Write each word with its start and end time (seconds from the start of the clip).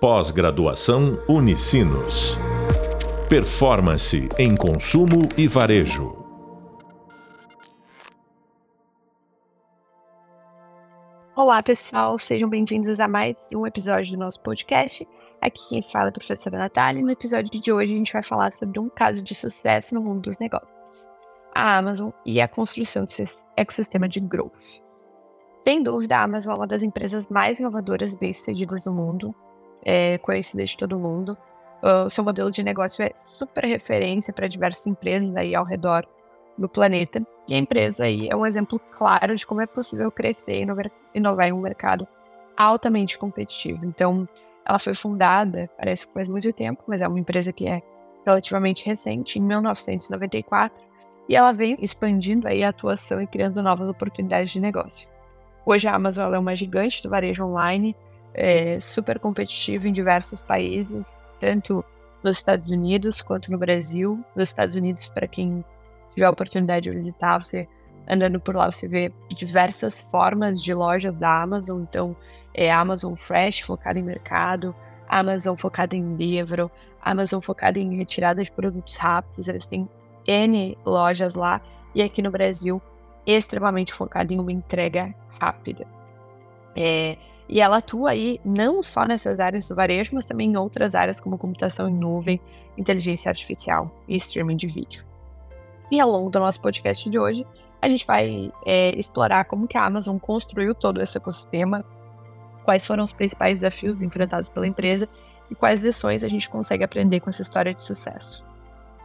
Pós-graduação 0.00 1.20
Unicinos. 1.28 2.38
Performance 3.28 4.28
em 4.38 4.54
consumo 4.54 5.28
e 5.36 5.48
varejo. 5.48 6.16
Olá, 11.34 11.60
pessoal, 11.64 12.16
sejam 12.16 12.48
bem-vindos 12.48 13.00
a 13.00 13.08
mais 13.08 13.36
um 13.52 13.66
episódio 13.66 14.12
do 14.12 14.20
nosso 14.20 14.40
podcast. 14.40 15.04
Aqui 15.40 15.68
quem 15.68 15.82
fala 15.82 16.06
é 16.06 16.08
a 16.10 16.12
professora 16.12 16.58
Natália 16.58 17.00
e 17.00 17.02
no 17.02 17.10
episódio 17.10 17.50
de 17.50 17.72
hoje 17.72 17.92
a 17.92 17.96
gente 17.96 18.12
vai 18.12 18.22
falar 18.22 18.52
sobre 18.52 18.78
um 18.78 18.88
caso 18.88 19.20
de 19.20 19.34
sucesso 19.34 19.96
no 19.96 20.00
mundo 20.00 20.20
dos 20.20 20.38
negócios: 20.38 21.10
a 21.52 21.76
Amazon 21.76 22.10
e 22.24 22.40
a 22.40 22.46
construção 22.46 23.04
de 23.04 23.14
seu 23.14 23.26
ecossistema 23.56 24.08
de 24.08 24.20
growth. 24.20 24.54
Sem 25.66 25.82
dúvida, 25.82 26.18
a 26.18 26.22
Amazon 26.22 26.52
é 26.52 26.56
uma 26.56 26.68
das 26.68 26.84
empresas 26.84 27.26
mais 27.26 27.58
inovadoras 27.58 28.12
e 28.12 28.18
bem-sucedidas 28.18 28.84
do 28.84 28.92
mundo 28.92 29.34
é 29.84 30.18
conhecida 30.18 30.64
de 30.64 30.76
todo 30.76 30.98
mundo. 30.98 31.36
O 31.82 32.10
seu 32.10 32.24
modelo 32.24 32.50
de 32.50 32.62
negócio 32.62 33.04
é 33.04 33.12
super 33.38 33.64
referência 33.64 34.32
para 34.32 34.48
diversas 34.48 34.86
empresas 34.86 35.34
aí 35.36 35.54
ao 35.54 35.64
redor 35.64 36.06
do 36.56 36.68
planeta. 36.68 37.24
E 37.48 37.54
a 37.54 37.58
empresa 37.58 38.04
aí 38.04 38.28
é 38.28 38.36
um 38.36 38.44
exemplo 38.44 38.80
claro 38.92 39.34
de 39.34 39.46
como 39.46 39.60
é 39.62 39.66
possível 39.66 40.10
crescer 40.10 40.60
e 40.60 40.66
inovar 41.14 41.48
em 41.48 41.52
um 41.52 41.60
mercado 41.60 42.06
altamente 42.56 43.16
competitivo. 43.16 43.84
Então, 43.84 44.28
ela 44.66 44.78
foi 44.78 44.94
fundada, 44.94 45.70
parece 45.78 46.06
que 46.06 46.12
faz 46.12 46.28
muito 46.28 46.52
tempo, 46.52 46.82
mas 46.86 47.00
é 47.00 47.08
uma 47.08 47.18
empresa 47.18 47.52
que 47.52 47.66
é 47.68 47.80
relativamente 48.26 48.84
recente, 48.84 49.38
em 49.38 49.42
1994, 49.42 50.82
e 51.28 51.36
ela 51.36 51.52
vem 51.52 51.76
expandindo 51.80 52.48
aí 52.48 52.62
a 52.64 52.70
atuação 52.70 53.22
e 53.22 53.26
criando 53.26 53.62
novas 53.62 53.88
oportunidades 53.88 54.50
de 54.50 54.60
negócio. 54.60 55.08
Hoje 55.64 55.86
a 55.86 55.94
Amazon 55.94 56.34
é 56.34 56.38
uma 56.38 56.56
gigante 56.56 57.02
do 57.02 57.08
varejo 57.08 57.44
online, 57.44 57.94
é, 58.38 58.78
super 58.78 59.18
competitivo 59.18 59.88
em 59.88 59.92
diversos 59.92 60.40
países, 60.40 61.18
tanto 61.40 61.84
nos 62.22 62.38
Estados 62.38 62.70
Unidos 62.70 63.20
quanto 63.20 63.50
no 63.50 63.58
Brasil. 63.58 64.24
Nos 64.34 64.50
Estados 64.50 64.76
Unidos, 64.76 65.06
para 65.06 65.26
quem 65.26 65.64
tiver 66.14 66.26
a 66.26 66.30
oportunidade 66.30 66.84
de 66.84 66.96
visitar, 66.96 67.42
você 67.42 67.68
andando 68.08 68.40
por 68.40 68.54
lá, 68.54 68.70
você 68.70 68.86
vê 68.86 69.12
diversas 69.30 70.00
formas 70.00 70.62
de 70.62 70.72
lojas 70.72 71.14
da 71.16 71.42
Amazon. 71.42 71.82
Então, 71.82 72.16
é 72.54 72.70
Amazon 72.70 73.14
Fresh, 73.14 73.60
focado 73.62 73.98
em 73.98 74.04
mercado, 74.04 74.74
Amazon 75.08 75.56
focado 75.56 75.96
em 75.96 76.14
livro, 76.14 76.70
Amazon 77.02 77.40
focado 77.40 77.78
em 77.80 77.96
retirada 77.96 78.42
de 78.42 78.52
produtos 78.52 78.96
rápidos. 78.96 79.48
Eles 79.48 79.66
têm 79.66 79.88
N 80.26 80.78
lojas 80.86 81.34
lá. 81.34 81.60
E 81.92 82.02
aqui 82.02 82.22
no 82.22 82.30
Brasil, 82.30 82.80
extremamente 83.26 83.92
focado 83.92 84.32
em 84.32 84.38
uma 84.38 84.52
entrega 84.52 85.12
rápida. 85.40 85.86
É, 86.76 87.18
e 87.48 87.60
ela 87.60 87.78
atua 87.78 88.10
aí 88.10 88.40
não 88.44 88.82
só 88.82 89.06
nessas 89.06 89.40
áreas 89.40 89.68
do 89.68 89.74
varejo, 89.74 90.10
mas 90.14 90.26
também 90.26 90.50
em 90.50 90.56
outras 90.56 90.94
áreas 90.94 91.18
como 91.18 91.38
computação 91.38 91.88
em 91.88 91.94
nuvem, 91.94 92.40
inteligência 92.76 93.30
artificial 93.30 93.90
e 94.06 94.16
streaming 94.16 94.56
de 94.56 94.66
vídeo. 94.66 95.04
E 95.90 95.98
ao 95.98 96.10
longo 96.10 96.28
do 96.28 96.38
nosso 96.38 96.60
podcast 96.60 97.08
de 97.08 97.18
hoje, 97.18 97.46
a 97.80 97.88
gente 97.88 98.06
vai 98.06 98.52
é, 98.66 98.90
explorar 98.98 99.44
como 99.44 99.66
que 99.66 99.78
a 99.78 99.84
Amazon 99.84 100.18
construiu 100.18 100.74
todo 100.74 101.00
esse 101.00 101.16
ecossistema, 101.16 101.82
quais 102.64 102.86
foram 102.86 103.02
os 103.02 103.12
principais 103.12 103.60
desafios 103.60 104.02
enfrentados 104.02 104.50
pela 104.50 104.66
empresa 104.66 105.08
e 105.50 105.54
quais 105.54 105.80
lições 105.80 106.22
a 106.22 106.28
gente 106.28 106.50
consegue 106.50 106.84
aprender 106.84 107.20
com 107.20 107.30
essa 107.30 107.40
história 107.40 107.72
de 107.72 107.82
sucesso. 107.82 108.44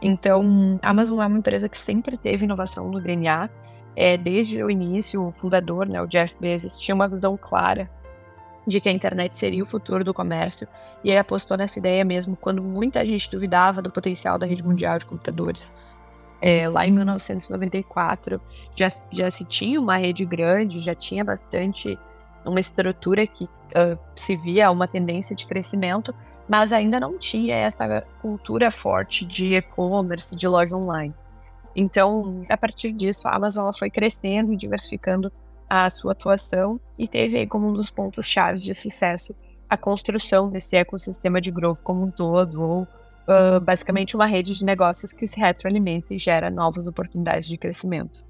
Então, 0.02 0.78
a 0.82 0.90
Amazon 0.90 1.22
é 1.22 1.26
uma 1.26 1.38
empresa 1.38 1.66
que 1.66 1.78
sempre 1.78 2.18
teve 2.18 2.44
inovação 2.44 2.90
no 2.90 3.00
DNA. 3.00 3.48
É, 3.96 4.18
desde 4.18 4.62
o 4.62 4.70
início, 4.70 5.24
o 5.24 5.30
fundador, 5.30 5.88
né, 5.88 6.02
o 6.02 6.06
Jeff 6.06 6.36
Bezos, 6.38 6.76
tinha 6.76 6.94
uma 6.94 7.08
visão 7.08 7.38
clara 7.40 7.88
de 8.66 8.80
que 8.80 8.88
a 8.88 8.92
internet 8.92 9.38
seria 9.38 9.62
o 9.62 9.66
futuro 9.66 10.04
do 10.04 10.14
comércio, 10.14 10.66
e 11.02 11.10
ele 11.10 11.18
apostou 11.18 11.56
nessa 11.56 11.78
ideia 11.78 12.04
mesmo 12.04 12.36
quando 12.36 12.62
muita 12.62 13.04
gente 13.04 13.30
duvidava 13.30 13.82
do 13.82 13.90
potencial 13.90 14.38
da 14.38 14.46
rede 14.46 14.64
mundial 14.64 14.98
de 14.98 15.06
computadores. 15.06 15.70
É, 16.40 16.68
lá 16.68 16.86
em 16.86 16.90
1994 16.90 18.40
já, 18.74 18.88
já 19.10 19.30
se 19.30 19.44
tinha 19.44 19.80
uma 19.80 19.96
rede 19.96 20.24
grande, 20.24 20.82
já 20.82 20.94
tinha 20.94 21.24
bastante 21.24 21.98
uma 22.44 22.60
estrutura 22.60 23.26
que 23.26 23.44
uh, 23.44 23.98
se 24.14 24.36
via 24.36 24.70
uma 24.70 24.86
tendência 24.86 25.34
de 25.34 25.46
crescimento, 25.46 26.14
mas 26.48 26.72
ainda 26.72 27.00
não 27.00 27.18
tinha 27.18 27.54
essa 27.54 28.02
cultura 28.20 28.70
forte 28.70 29.24
de 29.24 29.54
e-commerce, 29.54 30.36
de 30.36 30.46
loja 30.46 30.76
online. 30.76 31.14
Então, 31.74 32.44
a 32.48 32.56
partir 32.56 32.92
disso, 32.92 33.26
a 33.26 33.34
Amazon 33.34 33.72
foi 33.76 33.90
crescendo 33.90 34.52
e 34.52 34.56
diversificando 34.56 35.32
a 35.68 35.88
sua 35.90 36.12
atuação 36.12 36.80
e 36.98 37.08
teve 37.08 37.46
como 37.46 37.68
um 37.68 37.72
dos 37.72 37.90
pontos 37.90 38.26
chaves 38.26 38.62
de 38.62 38.74
sucesso 38.74 39.34
a 39.68 39.76
construção 39.76 40.50
desse 40.50 40.76
ecossistema 40.76 41.40
de 41.40 41.50
growth 41.50 41.80
como 41.82 42.04
um 42.04 42.10
todo, 42.10 42.62
ou 42.62 42.82
uh, 42.82 43.60
basicamente 43.60 44.14
uma 44.14 44.26
rede 44.26 44.56
de 44.56 44.64
negócios 44.64 45.12
que 45.12 45.26
se 45.26 45.38
retroalimenta 45.38 46.14
e 46.14 46.18
gera 46.18 46.50
novas 46.50 46.86
oportunidades 46.86 47.48
de 47.48 47.56
crescimento. 47.56 48.24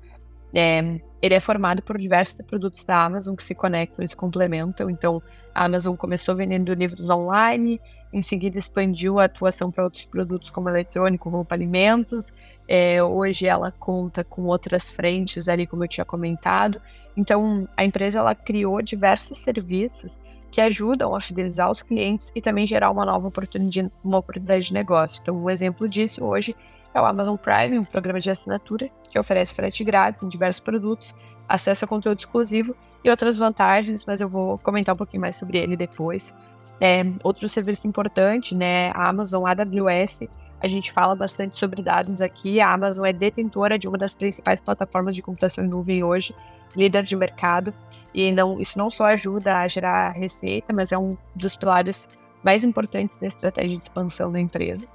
É, 0.57 1.01
ele 1.21 1.35
é 1.35 1.41
formado 1.41 1.83
por 1.83 1.99
diversos 1.99 2.41
produtos 2.47 2.85
da 2.85 3.05
Amazon 3.05 3.35
que 3.35 3.43
se 3.43 3.55
conectam 3.57 4.05
e 4.05 4.09
se 4.09 4.15
complementam. 4.15 4.89
Então, 4.89 5.21
a 5.53 5.65
Amazon 5.65 5.97
começou 5.97 6.37
vendendo 6.37 6.73
livros 6.73 7.09
online, 7.11 7.81
em 8.13 8.23
seguida 8.23 8.57
expandiu 8.57 9.19
a 9.19 9.25
atuação 9.25 9.71
para 9.73 9.83
outros 9.83 10.05
produtos 10.05 10.51
como 10.51 10.69
eletrônico, 10.69 11.29
roupa, 11.29 11.57
alimentos. 11.57 12.33
É, 12.67 13.03
hoje 13.03 13.47
ela 13.47 13.71
conta 13.71 14.25
com 14.25 14.43
outras 14.45 14.89
frentes 14.91 15.49
ali, 15.49 15.67
como 15.67 15.85
eu 15.85 15.89
tinha 15.89 16.05
comentado. 16.05 16.81
Então, 17.17 17.69
a 17.77 17.85
empresa 17.85 18.19
ela 18.19 18.35
criou 18.35 18.81
diversos 18.81 19.39
serviços 19.39 20.19
que 20.51 20.61
ajudam 20.61 21.15
a 21.15 21.21
fidelizar 21.21 21.71
os 21.71 21.83
clientes 21.83 22.31
e 22.35 22.41
também 22.41 22.67
gerar 22.67 22.91
uma 22.91 23.05
nova 23.05 23.27
oportunidade, 23.27 23.91
uma 24.03 24.19
oportunidade 24.19 24.67
de 24.67 24.73
negócio. 24.73 25.21
Então, 25.21 25.37
um 25.37 25.51
exemplo 25.51 25.89
disso 25.89 26.25
hoje 26.25 26.55
é 26.95 27.01
o 27.01 27.05
Amazon 27.05 27.37
Prime, 27.37 27.79
um 27.79 27.85
programa 27.85 28.21
de 28.21 28.31
assinatura 28.31 28.89
que 29.11 29.19
oferece 29.19 29.53
frete 29.53 29.83
grátis 29.83 30.23
em 30.23 30.29
diversos 30.29 30.61
produtos, 30.61 31.15
acesso 31.49 31.85
a 31.85 31.89
conteúdo 31.89 32.21
exclusivo 32.21 32.75
e 33.03 33.11
outras 33.11 33.37
vantagens, 33.37 34.05
mas 34.07 34.21
eu 34.21 34.29
vou 34.29 34.57
comentar 34.59 34.95
um 34.95 34.99
pouquinho 34.99 35.21
mais 35.21 35.37
sobre 35.37 35.59
ele 35.59 35.77
depois. 35.77 36.33
É, 36.81 37.05
outro 37.23 37.49
serviço 37.49 37.87
importante, 37.87 38.55
né, 38.55 38.91
a 38.91 39.09
Amazon 39.09 39.45
AWS, 39.45 40.29
a 40.65 40.69
gente 40.69 40.91
fala 40.93 41.15
bastante 41.15 41.59
sobre 41.59 41.83
dados 41.83 42.23
aqui. 42.23 42.59
A 42.59 42.73
Amazon 42.73 43.05
é 43.05 43.13
detentora 43.13 43.79
de 43.79 43.87
uma 43.87 43.99
das 43.99 44.15
principais 44.15 44.63
plataformas 44.63 45.15
de 45.15 45.21
computação 45.21 45.63
em 45.63 45.69
nuvem 45.69 46.03
hoje, 46.03 46.35
líder 46.75 47.03
de 47.03 47.15
mercado, 47.15 47.73
e 48.15 48.33
não, 48.33 48.59
isso 48.59 48.79
não 48.79 48.89
só 48.89 49.05
ajuda 49.05 49.59
a 49.59 49.69
gerar 49.69 50.13
receita, 50.13 50.73
mas 50.73 50.91
é 50.91 50.97
um 50.97 51.19
dos 51.37 51.55
pilares 51.55 52.09
mais 52.43 52.65
importantes 52.65 53.19
da 53.19 53.27
estratégia 53.27 53.77
de 53.77 53.83
expansão 53.83 54.33
da 54.33 54.41
empresa. 54.41 54.87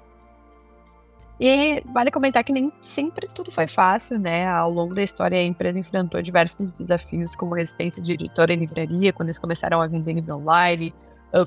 E 1.39 1.83
vale 1.93 2.09
comentar 2.09 2.43
que 2.43 2.51
nem 2.51 2.73
sempre 2.83 3.27
tudo 3.27 3.51
foi 3.51 3.67
fácil, 3.67 4.17
né? 4.17 4.47
Ao 4.47 4.71
longo 4.71 4.95
da 4.95 5.03
história, 5.03 5.37
a 5.37 5.43
empresa 5.43 5.77
enfrentou 5.77 6.19
diversos 6.19 6.71
desafios, 6.71 7.35
como 7.35 7.53
resistência 7.53 8.01
de 8.01 8.13
editora 8.13 8.51
e 8.51 8.55
livraria, 8.55 9.13
quando 9.13 9.29
eles 9.29 9.39
começaram 9.39 9.79
a 9.79 9.87
vender 9.87 10.13
livro 10.13 10.35
online, 10.35 10.93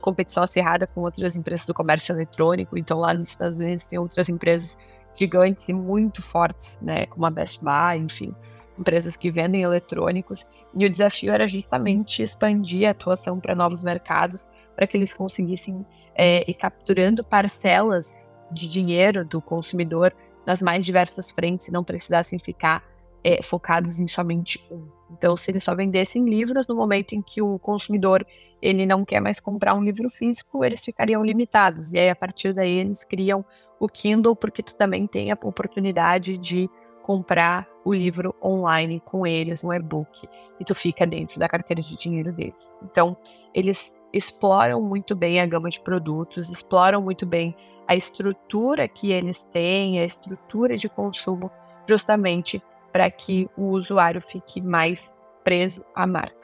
competição 0.01 0.43
acirrada 0.43 0.87
com 0.87 1.01
outras 1.03 1.37
empresas 1.37 1.67
do 1.67 1.75
comércio 1.75 2.13
eletrônico. 2.13 2.79
Então, 2.79 2.99
lá 2.99 3.13
nos 3.15 3.31
Estados 3.31 3.59
Unidos, 3.59 3.87
tem 3.87 3.99
outras 3.99 4.29
empresas 4.29 4.79
gigantes 5.15 5.69
e 5.69 5.73
muito 5.73 6.23
fortes, 6.23 6.79
né? 6.81 7.07
Como 7.07 7.27
a 7.27 7.31
Best 7.31 7.61
Buy, 7.63 7.99
enfim, 7.99 8.35
empresas 8.79 9.17
que 9.17 9.31
vendem 9.31 9.63
eletrônicos. 9.63 10.45
E 10.75 10.87
o 10.87 10.91
desafio 10.91 11.33
era 11.33 11.47
justamente 11.47 12.23
expandir 12.23 12.89
a 12.89 12.93
atuação 12.93 13.39
para 13.39 13.55
novos 13.55 13.83
mercados, 13.83 14.49
para 14.75 14.87
que 14.87 14.97
eles 14.97 15.13
conseguissem 15.13 15.85
é, 16.15 16.49
ir 16.51 16.55
capturando 16.55 17.23
parcelas 17.23 18.15
de 18.51 18.69
dinheiro 18.69 19.25
do 19.25 19.41
consumidor 19.41 20.15
nas 20.47 20.63
mais 20.63 20.85
diversas 20.85 21.31
frentes 21.31 21.69
e 21.69 21.73
não 21.73 21.85
precisassem 21.85 22.39
ficar 22.39 22.83
é, 23.23 23.43
focados 23.43 23.99
em 23.99 24.09
somente 24.09 24.63
um. 24.71 24.87
Então, 25.13 25.37
se 25.37 25.51
eles 25.51 25.65
só 25.65 25.75
vendessem 25.75 26.25
livros 26.25 26.67
no 26.67 26.75
momento 26.75 27.13
em 27.13 27.23
que 27.23 27.43
o 27.43 27.59
consumidor 27.59 28.27
ele 28.61 28.87
não 28.87 29.05
quer 29.05 29.21
mais 29.21 29.39
comprar 29.39 29.75
um 29.75 29.83
livro 29.83 30.09
físico, 30.09 30.65
eles 30.65 30.85
ficariam 30.85 31.23
limitados. 31.23 31.93
E 31.93 31.99
aí, 31.99 32.11
a 32.11 32.17
partir 32.17 32.53
daí, 32.53 32.79
eles 32.79 33.05
criam 33.05 33.45
o 33.79 33.89
Kindle, 33.89 34.37
porque 34.37 34.63
tu 34.63 34.75
também 34.75 35.07
tem 35.07 35.31
a 35.31 35.39
oportunidade 35.43 36.39
de 36.39 36.71
comprar 37.03 37.69
o 37.85 37.93
livro 37.93 38.35
online 38.43 39.03
com 39.05 39.27
eles, 39.27 39.65
um 39.65 39.73
e-book, 39.73 40.29
e 40.61 40.65
tu 40.65 40.75
fica 40.75 41.05
dentro 41.05 41.39
da 41.39 41.49
carteira 41.49 41.83
de 41.83 41.97
dinheiro 41.97 42.33
deles. 42.33 42.77
Então, 42.83 43.17
eles 43.53 43.95
exploram 44.13 44.81
muito 44.81 45.17
bem 45.17 45.41
a 45.41 45.47
gama 45.47 45.69
de 45.69 45.81
produtos, 45.81 46.49
exploram 46.49 47.03
muito 47.03 47.27
bem 47.27 47.57
a 47.89 47.97
estrutura 47.97 48.87
que 48.87 49.11
eles 49.11 49.43
têm, 49.43 49.99
a 49.99 50.05
estrutura 50.05 50.77
de 50.77 50.89
consumo, 50.89 51.51
justamente 51.89 52.63
para 52.93 53.11
que 53.11 53.49
o 53.57 53.71
usuário 53.71 54.21
fique 54.21 54.61
mais 54.61 55.11
preso 55.43 55.85
à 55.95 56.07
marca. 56.07 56.43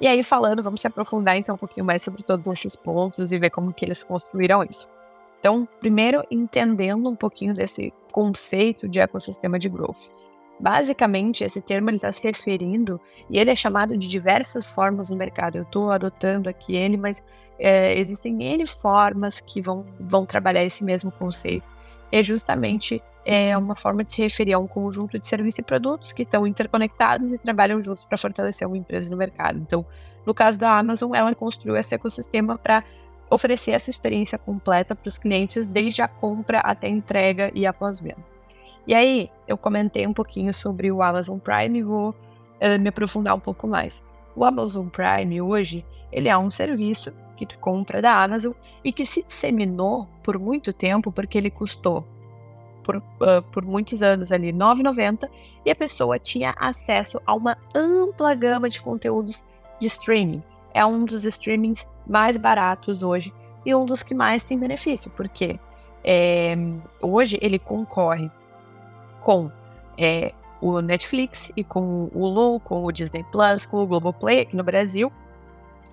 E 0.00 0.06
aí, 0.06 0.24
falando, 0.24 0.62
vamos 0.62 0.80
se 0.80 0.86
aprofundar 0.86 1.36
então 1.36 1.54
um 1.54 1.58
pouquinho 1.58 1.84
mais 1.84 2.02
sobre 2.02 2.22
todos 2.22 2.46
esses 2.46 2.74
pontos 2.74 3.32
e 3.32 3.38
ver 3.38 3.50
como 3.50 3.72
que 3.72 3.84
eles 3.84 4.02
construíram 4.02 4.64
isso. 4.64 4.88
Então, 5.38 5.68
primeiro, 5.78 6.24
entendendo 6.30 7.08
um 7.08 7.16
pouquinho 7.16 7.52
desse 7.52 7.92
conceito 8.10 8.88
de 8.88 8.98
ecossistema 8.98 9.58
de 9.58 9.68
growth. 9.68 9.98
Basicamente, 10.58 11.44
esse 11.44 11.62
termo 11.62 11.90
está 11.90 12.12
se 12.12 12.22
referindo, 12.22 13.00
e 13.28 13.38
ele 13.38 13.50
é 13.50 13.56
chamado 13.56 13.96
de 13.96 14.08
diversas 14.08 14.68
formas 14.70 15.10
no 15.10 15.16
mercado. 15.16 15.56
Eu 15.56 15.62
estou 15.62 15.90
adotando 15.90 16.48
aqui 16.48 16.76
ele, 16.76 16.98
mas 16.98 17.22
é, 17.58 17.98
existem 17.98 18.42
N 18.42 18.66
formas 18.66 19.40
que 19.40 19.60
vão, 19.60 19.86
vão 19.98 20.26
trabalhar 20.26 20.64
esse 20.64 20.84
mesmo 20.84 21.10
conceito. 21.12 21.66
É 22.12 22.22
justamente 22.22 23.02
é 23.24 23.56
uma 23.56 23.76
forma 23.76 24.02
de 24.02 24.12
se 24.12 24.22
referir 24.22 24.54
a 24.54 24.58
um 24.58 24.66
conjunto 24.66 25.18
de 25.18 25.26
serviços 25.26 25.58
e 25.58 25.62
produtos 25.62 26.12
que 26.12 26.22
estão 26.22 26.46
interconectados 26.46 27.32
e 27.32 27.38
trabalham 27.38 27.80
juntos 27.82 28.04
para 28.04 28.18
fortalecer 28.18 28.66
uma 28.66 28.76
empresa 28.76 29.10
no 29.10 29.16
mercado. 29.16 29.58
Então, 29.58 29.84
no 30.24 30.34
caso 30.34 30.58
da 30.58 30.78
Amazon, 30.78 31.14
ela 31.14 31.34
construiu 31.34 31.76
esse 31.76 31.94
ecossistema 31.94 32.58
para 32.58 32.84
oferecer 33.30 33.72
essa 33.72 33.90
experiência 33.90 34.36
completa 34.36 34.94
para 34.94 35.08
os 35.08 35.16
clientes, 35.16 35.68
desde 35.68 36.02
a 36.02 36.08
compra 36.08 36.58
até 36.60 36.88
a 36.88 36.90
entrega 36.90 37.50
e 37.54 37.64
a 37.66 37.72
pós-venda. 37.72 38.24
E 38.86 38.94
aí, 38.94 39.30
eu 39.46 39.56
comentei 39.56 40.06
um 40.06 40.12
pouquinho 40.12 40.52
sobre 40.52 40.90
o 40.90 41.02
Amazon 41.02 41.38
Prime 41.38 41.78
e 41.78 41.82
vou 41.82 42.10
uh, 42.10 42.80
me 42.80 42.88
aprofundar 42.88 43.34
um 43.34 43.40
pouco 43.40 43.68
mais. 43.68 44.02
O 44.34 44.44
Amazon 44.44 44.88
Prime 44.88 45.40
hoje, 45.40 45.84
ele 46.10 46.28
é 46.28 46.36
um 46.36 46.50
serviço 46.50 47.12
que 47.36 47.46
tu 47.46 47.58
compra 47.58 48.02
da 48.02 48.22
Amazon 48.22 48.52
e 48.82 48.92
que 48.92 49.06
se 49.06 49.22
disseminou 49.22 50.08
por 50.22 50.38
muito 50.38 50.72
tempo 50.72 51.12
porque 51.12 51.38
ele 51.38 51.50
custou 51.50 52.04
por, 52.82 52.96
uh, 52.96 53.42
por 53.52 53.64
muitos 53.64 54.02
anos 54.02 54.32
ali 54.32 54.46
R$ 54.46 54.58
9,90 54.58 55.28
e 55.64 55.70
a 55.70 55.76
pessoa 55.76 56.18
tinha 56.18 56.54
acesso 56.58 57.20
a 57.26 57.34
uma 57.34 57.56
ampla 57.74 58.34
gama 58.34 58.68
de 58.68 58.80
conteúdos 58.80 59.44
de 59.80 59.86
streaming. 59.86 60.42
É 60.72 60.84
um 60.84 61.04
dos 61.04 61.24
streamings 61.24 61.86
mais 62.06 62.36
baratos 62.36 63.02
hoje 63.02 63.32
e 63.64 63.74
um 63.74 63.84
dos 63.84 64.02
que 64.02 64.14
mais 64.14 64.44
tem 64.44 64.58
benefício, 64.58 65.10
porque 65.16 65.58
é, 66.02 66.56
hoje 67.00 67.38
ele 67.42 67.58
concorre 67.58 68.30
com 69.22 69.50
é, 69.98 70.32
o 70.60 70.80
Netflix 70.80 71.52
e 71.56 71.64
com 71.64 72.10
o 72.14 72.22
Hulu, 72.22 72.60
com 72.60 72.84
o 72.84 72.92
Disney 72.92 73.24
Plus, 73.30 73.66
com 73.66 73.78
o 73.78 73.86
Globoplay 73.86 74.40
aqui 74.40 74.56
no 74.56 74.64
Brasil, 74.64 75.12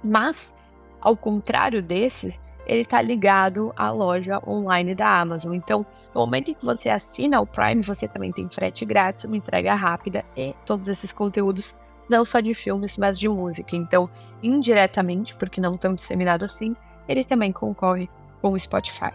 mas 0.03 0.53
ao 1.01 1.15
contrário 1.15 1.81
desses, 1.81 2.39
ele 2.67 2.81
está 2.81 3.01
ligado 3.01 3.73
à 3.75 3.89
loja 3.89 4.41
online 4.45 4.93
da 4.93 5.19
Amazon. 5.19 5.53
Então, 5.53 5.85
no 6.13 6.21
momento 6.21 6.51
em 6.51 6.53
que 6.53 6.65
você 6.65 6.89
assina 6.89 7.39
o 7.39 7.47
Prime, 7.47 7.81
você 7.81 8.07
também 8.07 8.31
tem 8.31 8.49
frete 8.49 8.85
grátis, 8.85 9.25
uma 9.25 9.37
entrega 9.37 9.73
rápida 9.73 10.25
e 10.35 10.53
todos 10.65 10.89
esses 10.89 11.11
conteúdos, 11.11 11.73
não 12.09 12.25
só 12.25 12.41
de 12.41 12.53
filmes, 12.53 12.97
mas 12.97 13.17
de 13.17 13.29
música. 13.29 13.75
Então, 13.75 14.09
indiretamente, 14.43 15.33
porque 15.35 15.61
não 15.61 15.71
tão 15.71 15.95
disseminado 15.95 16.43
assim, 16.43 16.75
ele 17.07 17.23
também 17.23 17.51
concorre 17.51 18.09
com 18.41 18.51
o 18.51 18.59
Spotify. 18.59 19.13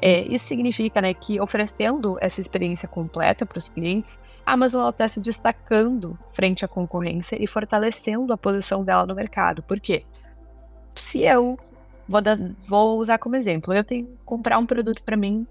É, 0.00 0.20
isso 0.22 0.44
significa 0.44 1.00
né, 1.00 1.12
que, 1.12 1.40
oferecendo 1.40 2.18
essa 2.20 2.40
experiência 2.40 2.86
completa 2.86 3.44
para 3.44 3.58
os 3.58 3.68
clientes, 3.68 4.18
a 4.46 4.52
Amazon 4.52 4.88
está 4.90 5.08
se 5.08 5.20
destacando 5.20 6.16
frente 6.32 6.64
à 6.64 6.68
concorrência 6.68 7.42
e 7.42 7.46
fortalecendo 7.46 8.32
a 8.32 8.36
posição 8.36 8.84
dela 8.84 9.06
no 9.06 9.14
mercado. 9.14 9.62
Por 9.62 9.80
quê? 9.80 10.04
Se 10.94 11.22
eu 11.22 11.58
Vou, 12.08 12.22
dar, 12.22 12.38
vou 12.66 12.98
usar 12.98 13.18
como 13.18 13.36
exemplo. 13.36 13.74
Eu 13.74 13.84
tenho 13.84 14.06
que 14.06 14.12
comprar 14.24 14.58
um 14.58 14.66
produto 14.66 15.02
para 15.02 15.16
mim. 15.16 15.46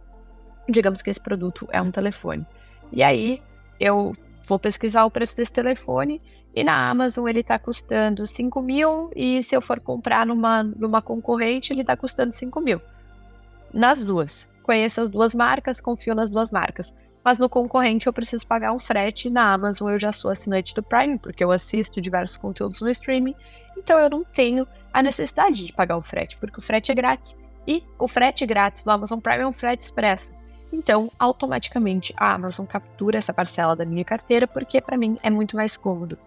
Digamos 0.67 1.01
que 1.01 1.09
esse 1.09 1.21
produto 1.21 1.67
é 1.71 1.81
um 1.81 1.91
telefone. 1.91 2.45
E 2.91 3.03
aí 3.03 3.41
eu 3.79 4.15
vou 4.43 4.57
pesquisar 4.57 5.05
o 5.05 5.11
preço 5.11 5.35
desse 5.35 5.51
telefone 5.53 6.21
e 6.55 6.63
na 6.63 6.89
Amazon 6.89 7.27
ele 7.27 7.41
está 7.41 7.59
custando 7.59 8.25
5 8.25 8.61
mil 8.61 9.11
e 9.15 9.43
se 9.43 9.55
eu 9.55 9.61
for 9.61 9.79
comprar 9.79 10.25
numa, 10.25 10.63
numa 10.63 11.01
concorrente 11.01 11.73
ele 11.73 11.81
está 11.81 11.95
custando 11.95 12.33
5 12.33 12.59
mil. 12.61 12.81
Nas 13.73 14.03
duas. 14.03 14.47
Conheço 14.63 15.01
as 15.01 15.09
duas 15.09 15.35
marcas, 15.35 15.79
confio 15.79 16.15
nas 16.15 16.29
duas 16.29 16.51
marcas. 16.51 16.93
Mas 17.23 17.39
no 17.39 17.49
concorrente 17.49 18.07
eu 18.07 18.13
preciso 18.13 18.47
pagar 18.47 18.71
um 18.71 18.79
frete. 18.79 19.29
Na 19.29 19.53
Amazon 19.53 19.91
eu 19.91 19.99
já 19.99 20.13
sou 20.13 20.31
assinante 20.31 20.73
do 20.73 20.81
Prime, 20.81 21.17
porque 21.19 21.43
eu 21.43 21.51
assisto 21.51 21.99
diversos 21.99 22.37
conteúdos 22.37 22.81
no 22.81 22.89
streaming. 22.89 23.35
Então 23.77 23.99
eu 23.99 24.09
não 24.09 24.23
tenho 24.23 24.65
a 24.97 25.03
necessidade 25.03 25.65
de 25.65 25.73
pagar 25.73 25.97
o 25.97 26.01
frete, 26.01 26.37
porque 26.37 26.57
o 26.57 26.61
frete 26.61 26.91
é 26.91 26.95
grátis. 26.95 27.35
E 27.67 27.83
o 27.99 28.07
frete 28.07 28.45
grátis 28.45 28.83
no 28.83 28.91
Amazon 28.91 29.19
Prime 29.19 29.43
é 29.43 29.47
um 29.47 29.53
frete 29.53 29.83
expresso. 29.83 30.33
Então, 30.73 31.11
automaticamente 31.19 32.13
a 32.17 32.33
Amazon 32.33 32.65
captura 32.65 33.17
essa 33.17 33.33
parcela 33.33 33.75
da 33.75 33.85
minha 33.85 34.03
carteira, 34.03 34.47
porque 34.47 34.81
para 34.81 34.97
mim 34.97 35.19
é 35.21 35.29
muito 35.29 35.55
mais 35.55 35.77
cômodo. 35.77 36.17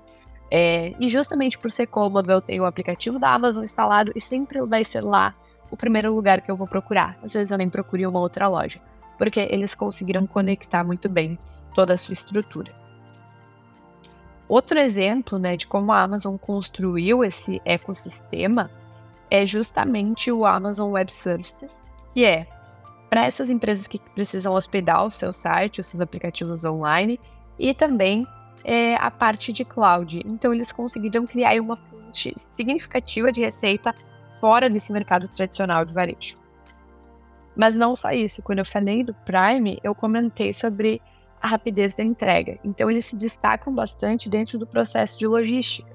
É, 0.50 0.94
e 1.00 1.08
justamente 1.08 1.58
por 1.58 1.70
ser 1.70 1.87
cômodo, 1.87 2.31
eu 2.31 2.40
tenho 2.40 2.62
o 2.62 2.67
aplicativo 2.67 3.19
da 3.19 3.32
Amazon 3.32 3.64
instalado 3.64 4.12
e 4.14 4.20
sempre 4.20 4.61
vai 4.62 4.84
ser 4.84 5.00
lá 5.00 5.34
o 5.70 5.76
primeiro 5.76 6.14
lugar 6.14 6.40
que 6.40 6.50
eu 6.50 6.56
vou 6.56 6.67
procurar. 6.67 7.19
Às 7.22 7.34
vezes 7.34 7.50
eu 7.50 7.58
nem 7.58 7.69
procuro 7.69 8.02
em 8.02 8.06
uma 8.06 8.20
outra 8.20 8.46
loja 8.46 8.81
porque 9.19 9.40
eles 9.50 9.75
conseguiram 9.75 10.26
conectar 10.26 10.82
muito 10.82 11.06
bem 11.06 11.38
toda 11.75 11.93
a 11.93 11.96
sua 11.96 12.14
estrutura. 12.14 12.72
Outro 14.50 14.81
exemplo 14.81 15.38
né, 15.38 15.56
de 15.56 15.64
como 15.64 15.93
a 15.93 16.02
Amazon 16.02 16.37
construiu 16.37 17.23
esse 17.23 17.62
ecossistema 17.64 18.69
é 19.31 19.47
justamente 19.47 20.32
o 20.32 20.44
Amazon 20.44 20.91
Web 20.91 21.12
Services, 21.12 21.70
que 22.12 22.25
é 22.25 22.49
para 23.08 23.25
essas 23.25 23.49
empresas 23.49 23.87
que 23.87 24.00
precisam 24.12 24.52
hospedar 24.52 25.06
o 25.06 25.11
seu 25.11 25.32
site, 25.32 25.81
os 25.81 25.87
seus 25.87 26.00
aplicativos 26.00 26.64
online, 26.64 27.20
e 27.56 27.73
também 27.73 28.26
é, 28.64 28.97
a 28.97 29.08
parte 29.08 29.52
de 29.52 29.64
cloud. 29.64 30.20
Então, 30.26 30.53
eles 30.53 30.73
conseguiram 30.73 31.29
criar 31.29 31.55
uma 31.61 31.76
fonte 31.76 32.35
significativa 32.37 33.31
de 33.31 33.43
receita 33.43 33.94
fora 34.41 34.69
desse 34.69 34.93
mercado 34.93 35.29
tradicional 35.29 35.85
de 35.85 35.94
varejo. 35.94 36.37
Mas 37.55 37.76
não 37.76 37.94
só 37.94 38.11
isso, 38.11 38.43
quando 38.43 38.58
eu 38.58 38.67
falei 38.67 39.05
do 39.05 39.14
Prime, 39.14 39.79
eu 39.85 39.94
comentei 39.94 40.53
sobre 40.53 41.00
a 41.41 41.49
rapidez 41.49 41.95
da 41.95 42.03
entrega. 42.03 42.59
Então, 42.65 42.91
eles 42.91 43.07
se 43.07 43.17
destacam 43.17 43.75
bastante 43.75 44.29
dentro 44.29 44.59
do 44.59 44.67
processo 44.67 45.19
de 45.19 45.27
logística. 45.27 45.91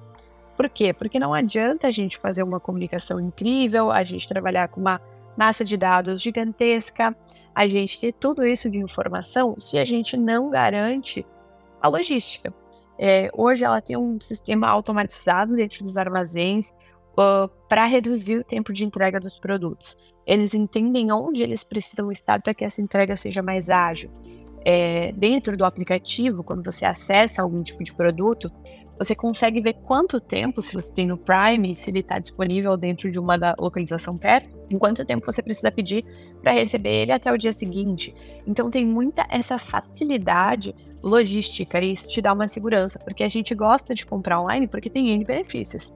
Por 0.55 0.69
quê? 0.69 0.93
Porque 0.93 1.19
não 1.19 1.33
adianta 1.33 1.87
a 1.87 1.91
gente 1.91 2.17
fazer 2.17 2.41
uma 2.41 2.59
comunicação 2.59 3.19
incrível, 3.19 3.91
a 3.91 4.03
gente 4.03 4.27
trabalhar 4.27 4.69
com 4.69 4.79
uma 4.79 5.01
massa 5.37 5.65
de 5.65 5.75
dados 5.75 6.21
gigantesca, 6.21 7.15
a 7.53 7.67
gente 7.67 7.99
ter 7.99 8.13
tudo 8.13 8.45
isso 8.45 8.69
de 8.69 8.79
informação 8.79 9.55
se 9.59 9.77
a 9.77 9.85
gente 9.85 10.15
não 10.17 10.49
garante 10.49 11.25
a 11.81 11.87
logística. 11.87 12.53
É, 12.97 13.29
hoje 13.33 13.65
ela 13.65 13.81
tem 13.81 13.97
um 13.97 14.17
sistema 14.21 14.67
automatizado 14.67 15.55
dentro 15.55 15.83
dos 15.83 15.97
armazéns 15.97 16.73
uh, 17.11 17.49
para 17.67 17.83
reduzir 17.85 18.37
o 18.37 18.43
tempo 18.43 18.71
de 18.71 18.85
entrega 18.85 19.19
dos 19.19 19.37
produtos. 19.37 19.97
Eles 20.25 20.53
entendem 20.53 21.11
onde 21.11 21.43
eles 21.43 21.63
precisam 21.63 22.11
estar 22.11 22.41
para 22.41 22.53
que 22.53 22.63
essa 22.63 22.81
entrega 22.81 23.15
seja 23.15 23.41
mais 23.41 23.69
ágil. 23.69 24.09
É, 24.65 25.11
dentro 25.11 25.55
do 25.55 25.63
aplicativo, 25.63 26.43
quando 26.43 26.63
você 26.63 26.85
acessa 26.85 27.41
algum 27.41 27.61
tipo 27.61 27.83
de 27.83 27.93
produto, 27.93 28.51
você 28.97 29.13
consegue 29.13 29.61
ver 29.61 29.73
quanto 29.73 30.19
tempo, 30.19 30.61
se 30.61 30.73
você 30.73 30.91
tem 30.91 31.07
no 31.07 31.17
Prime, 31.17 31.75
se 31.75 31.89
ele 31.89 31.99
está 31.99 32.17
disponível 32.17 32.75
dentro 32.77 33.11
de 33.11 33.19
uma 33.19 33.35
localização 33.59 34.17
perto, 34.17 34.57
em 34.69 34.77
quanto 34.77 35.05
tempo 35.05 35.25
você 35.25 35.41
precisa 35.43 35.71
pedir 35.71 36.05
para 36.41 36.53
receber 36.53 37.01
ele 37.01 37.11
até 37.11 37.31
o 37.31 37.37
dia 37.37 37.51
seguinte. 37.51 38.15
Então 38.47 38.69
tem 38.69 38.85
muita 38.85 39.25
essa 39.29 39.57
facilidade 39.57 40.73
logística 41.03 41.79
e 41.79 41.91
isso 41.91 42.07
te 42.07 42.21
dá 42.21 42.33
uma 42.33 42.47
segurança, 42.47 42.97
porque 42.99 43.23
a 43.23 43.29
gente 43.29 43.53
gosta 43.53 43.93
de 43.93 44.05
comprar 44.05 44.41
online 44.41 44.67
porque 44.67 44.89
tem 44.89 45.09
N 45.09 45.25
benefícios, 45.25 45.93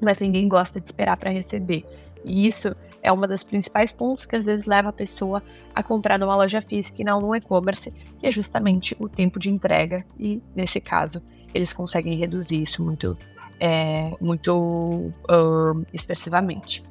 mas 0.00 0.20
ninguém 0.20 0.48
gosta 0.48 0.80
de 0.80 0.86
esperar 0.86 1.16
para 1.16 1.30
receber. 1.30 1.84
E 2.24 2.46
isso 2.46 2.74
é 3.02 3.10
uma 3.10 3.26
das 3.26 3.42
principais 3.42 3.90
pontos 3.90 4.24
que 4.24 4.36
às 4.36 4.44
vezes 4.44 4.66
leva 4.66 4.90
a 4.90 4.92
pessoa 4.92 5.42
a 5.74 5.82
comprar 5.82 6.18
numa 6.18 6.36
loja 6.36 6.62
física 6.62 7.02
e 7.02 7.04
não 7.04 7.20
no 7.20 7.34
e-commerce, 7.34 7.90
que 7.90 8.26
é 8.26 8.30
justamente 8.30 8.96
o 8.98 9.08
tempo 9.08 9.38
de 9.38 9.50
entrega. 9.50 10.04
E 10.18 10.40
nesse 10.54 10.80
caso, 10.80 11.20
eles 11.52 11.72
conseguem 11.72 12.16
reduzir 12.16 12.62
isso 12.62 12.82
muito, 12.82 13.16
é, 13.58 14.12
muito 14.20 15.12
uh, 15.28 15.84
expressivamente. 15.92 16.82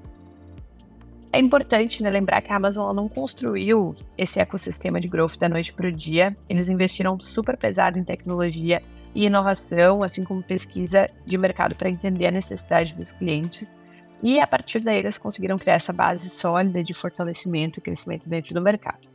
É 1.33 1.39
importante 1.39 2.03
né, 2.03 2.09
lembrar 2.09 2.41
que 2.41 2.51
a 2.51 2.57
Amazon 2.57 2.93
não 2.93 3.07
construiu 3.07 3.93
esse 4.17 4.39
ecossistema 4.39 4.99
de 4.99 5.07
growth 5.07 5.37
da 5.37 5.47
noite 5.47 5.71
para 5.71 5.87
o 5.87 5.91
dia. 5.91 6.35
Eles 6.49 6.67
investiram 6.67 7.17
super 7.21 7.55
pesado 7.55 7.97
em 7.97 8.03
tecnologia 8.03 8.81
e 9.15 9.25
inovação, 9.25 10.03
assim 10.03 10.25
como 10.25 10.43
pesquisa 10.43 11.09
de 11.25 11.37
mercado 11.37 11.73
para 11.73 11.89
entender 11.89 12.27
a 12.27 12.31
necessidade 12.31 12.93
dos 12.95 13.13
clientes. 13.13 13.77
E 14.23 14.39
a 14.39 14.47
partir 14.47 14.79
daí 14.79 14.99
eles 14.99 15.17
conseguiram 15.17 15.57
criar 15.57 15.75
essa 15.75 15.91
base 15.91 16.29
sólida 16.29 16.83
de 16.83 16.93
fortalecimento 16.93 17.79
e 17.79 17.81
crescimento 17.81 18.29
dentro 18.29 18.53
do 18.53 18.61
mercado. 18.61 19.11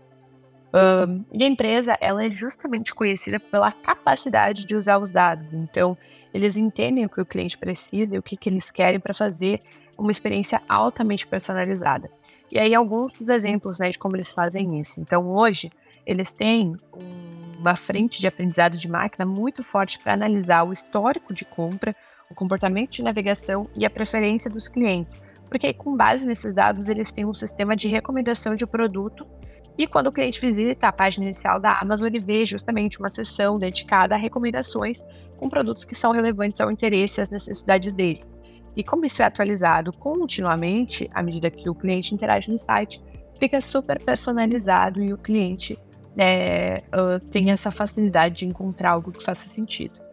Um, 0.75 1.25
e 1.33 1.43
a 1.43 1.47
empresa 1.47 1.97
ela 2.01 2.25
é 2.25 2.31
justamente 2.31 2.95
conhecida 2.95 3.41
pela 3.41 3.73
capacidade 3.73 4.65
de 4.65 4.75
usar 4.75 4.99
os 4.99 5.11
dados. 5.11 5.55
Então, 5.55 5.97
eles 6.35 6.57
entendem 6.57 7.07
o 7.07 7.09
que 7.09 7.21
o 7.21 7.25
cliente 7.25 7.57
precisa 7.57 8.15
e 8.15 8.19
o 8.19 8.23
que, 8.23 8.37
que 8.37 8.49
eles 8.49 8.71
querem 8.71 9.01
para 9.01 9.15
fazer 9.15 9.63
uma 9.97 10.11
experiência 10.11 10.61
altamente 10.69 11.27
personalizada. 11.27 12.11
E 12.51 12.59
aí, 12.59 12.75
alguns 12.75 13.15
dos 13.15 13.29
exemplos 13.29 13.79
né, 13.79 13.91
de 13.91 13.99
como 13.99 14.17
eles 14.17 14.33
fazem 14.33 14.79
isso. 14.79 15.01
Então, 15.01 15.29
hoje, 15.29 15.71
eles 16.05 16.33
têm 16.33 16.77
uma 17.59 17.75
frente 17.75 18.21
de 18.21 18.27
aprendizado 18.27 18.77
de 18.77 18.89
máquina 18.89 19.25
muito 19.25 19.63
forte 19.63 19.99
para 19.99 20.13
analisar 20.13 20.63
o 20.63 20.73
histórico 20.73 21.33
de 21.33 21.45
compra, 21.45 21.97
o 22.31 22.35
comportamento 22.35 22.91
de 22.91 23.03
navegação 23.03 23.69
e 23.77 23.85
a 23.85 23.91
preferência 23.91 24.51
dos 24.51 24.69
clientes. 24.69 25.15
Porque 25.49 25.73
com 25.73 25.97
base 25.97 26.27
nesses 26.27 26.53
dados, 26.53 26.89
eles 26.89 27.13
têm 27.13 27.25
um 27.25 27.35
sistema 27.35 27.77
de 27.77 27.89
recomendação 27.89 28.55
de 28.55 28.67
produto 28.67 29.27
E 29.79 29.87
quando 29.87 30.07
o 30.07 30.13
cliente 30.13 30.41
visita 30.41 30.89
a 30.89 30.93
página 30.93 31.27
inicial 31.27 31.61
da 31.61 31.79
Amazon, 31.79 32.07
ele 32.07 32.19
vê 32.19 32.47
justamente 32.47 32.99
uma 32.99 33.11
seção 33.11 33.59
dedicada 33.59 34.15
a 34.15 34.19
recomendações 34.19 35.03
com 35.37 35.51
produtos 35.51 35.85
que 35.85 35.95
são 35.95 36.13
relevantes 36.13 36.61
ao 36.61 36.71
interesse 36.71 37.21
e 37.21 37.23
às 37.23 37.29
necessidades 37.29 37.93
deles. 37.93 38.35
E 38.75 38.83
como 38.83 39.05
isso 39.05 39.23
é 39.23 39.27
atualizado 39.27 39.93
continuamente, 39.93 41.09
à 41.13 41.23
medida 41.23 41.51
que 41.51 41.69
o 41.69 41.75
cliente 41.75 42.15
interage 42.15 42.51
no 42.51 42.59
site, 42.59 43.03
fica 43.39 43.61
super 43.61 44.03
personalizado 44.03 45.03
e 45.03 45.13
o 45.13 45.19
cliente 45.19 45.79
é, 46.17 46.83
uh, 46.89 47.21
tem 47.31 47.51
essa 47.51 47.71
facilidade 47.71 48.37
de 48.37 48.47
encontrar 48.47 48.93
algo 48.93 49.13
que 49.13 49.23
faça 49.23 49.47
sentido. 49.47 50.06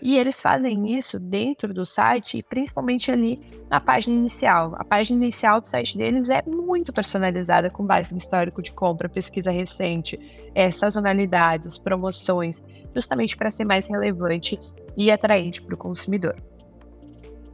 E 0.00 0.16
eles 0.16 0.40
fazem 0.40 0.96
isso 0.96 1.20
dentro 1.20 1.72
do 1.74 1.84
site, 1.84 2.42
principalmente 2.42 3.10
ali 3.10 3.40
na 3.68 3.78
página 3.78 4.16
inicial. 4.16 4.74
A 4.76 4.84
página 4.84 5.22
inicial 5.22 5.60
do 5.60 5.68
site 5.68 5.98
deles 5.98 6.30
é 6.30 6.42
muito 6.46 6.92
personalizada, 6.92 7.68
com 7.68 7.84
base 7.84 8.12
no 8.12 8.18
histórico 8.18 8.62
de 8.62 8.72
compra, 8.72 9.08
pesquisa 9.08 9.50
recente, 9.50 10.18
é, 10.54 10.70
sazonalidades, 10.70 11.78
promoções, 11.78 12.62
justamente 12.94 13.36
para 13.36 13.50
ser 13.50 13.66
mais 13.66 13.86
relevante 13.86 14.58
e 14.96 15.10
atraente 15.10 15.60
para 15.60 15.74
o 15.74 15.78
consumidor. 15.78 16.34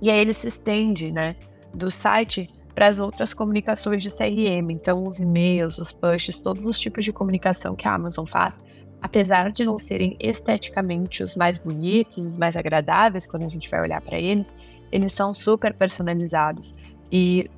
E 0.00 0.08
aí 0.10 0.20
ele 0.20 0.32
se 0.32 0.46
estende 0.46 1.10
né, 1.10 1.36
do 1.74 1.90
site 1.90 2.48
para 2.74 2.88
as 2.88 3.00
outras 3.00 3.34
comunicações 3.34 4.02
de 4.02 4.10
CRM, 4.10 4.70
então 4.70 5.06
os 5.06 5.20
e-mails, 5.20 5.78
os 5.78 5.92
pushes, 5.92 6.38
todos 6.38 6.64
os 6.64 6.78
tipos 6.78 7.04
de 7.04 7.12
comunicação 7.12 7.74
que 7.74 7.86
a 7.86 7.94
Amazon 7.94 8.24
faz, 8.24 8.56
apesar 9.02 9.50
de 9.50 9.64
não 9.64 9.78
serem 9.78 10.16
esteticamente 10.20 11.24
os 11.24 11.34
mais 11.34 11.58
bonitos, 11.58 12.24
os 12.24 12.36
mais 12.36 12.56
agradáveis 12.56 13.26
quando 13.26 13.44
a 13.44 13.48
gente 13.48 13.68
vai 13.68 13.80
olhar 13.80 14.00
para 14.00 14.18
eles, 14.18 14.54
eles 14.92 15.12
são 15.12 15.34
super 15.34 15.74
personalizados 15.74 16.74
e 17.10 17.50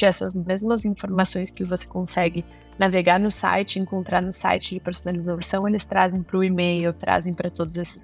essas 0.00 0.34
mesmas 0.34 0.86
informações 0.86 1.50
que 1.50 1.62
você 1.62 1.86
consegue 1.86 2.42
navegar 2.78 3.20
no 3.20 3.30
site, 3.30 3.78
encontrar 3.78 4.22
no 4.22 4.32
site 4.32 4.74
de 4.74 4.80
personalização, 4.80 5.68
eles 5.68 5.84
trazem 5.84 6.22
para 6.22 6.38
o 6.38 6.42
e-mail, 6.42 6.94
trazem 6.94 7.34
para 7.34 7.50
todas 7.50 7.98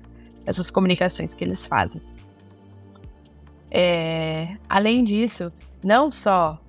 essas 0.45 0.71
comunicações 0.71 1.33
que 1.33 1.43
eles 1.43 1.64
fazem. 1.64 2.02
É, 3.71 4.59
além 4.69 5.05
disso, 5.05 5.50
não 5.83 6.12
só 6.12 6.61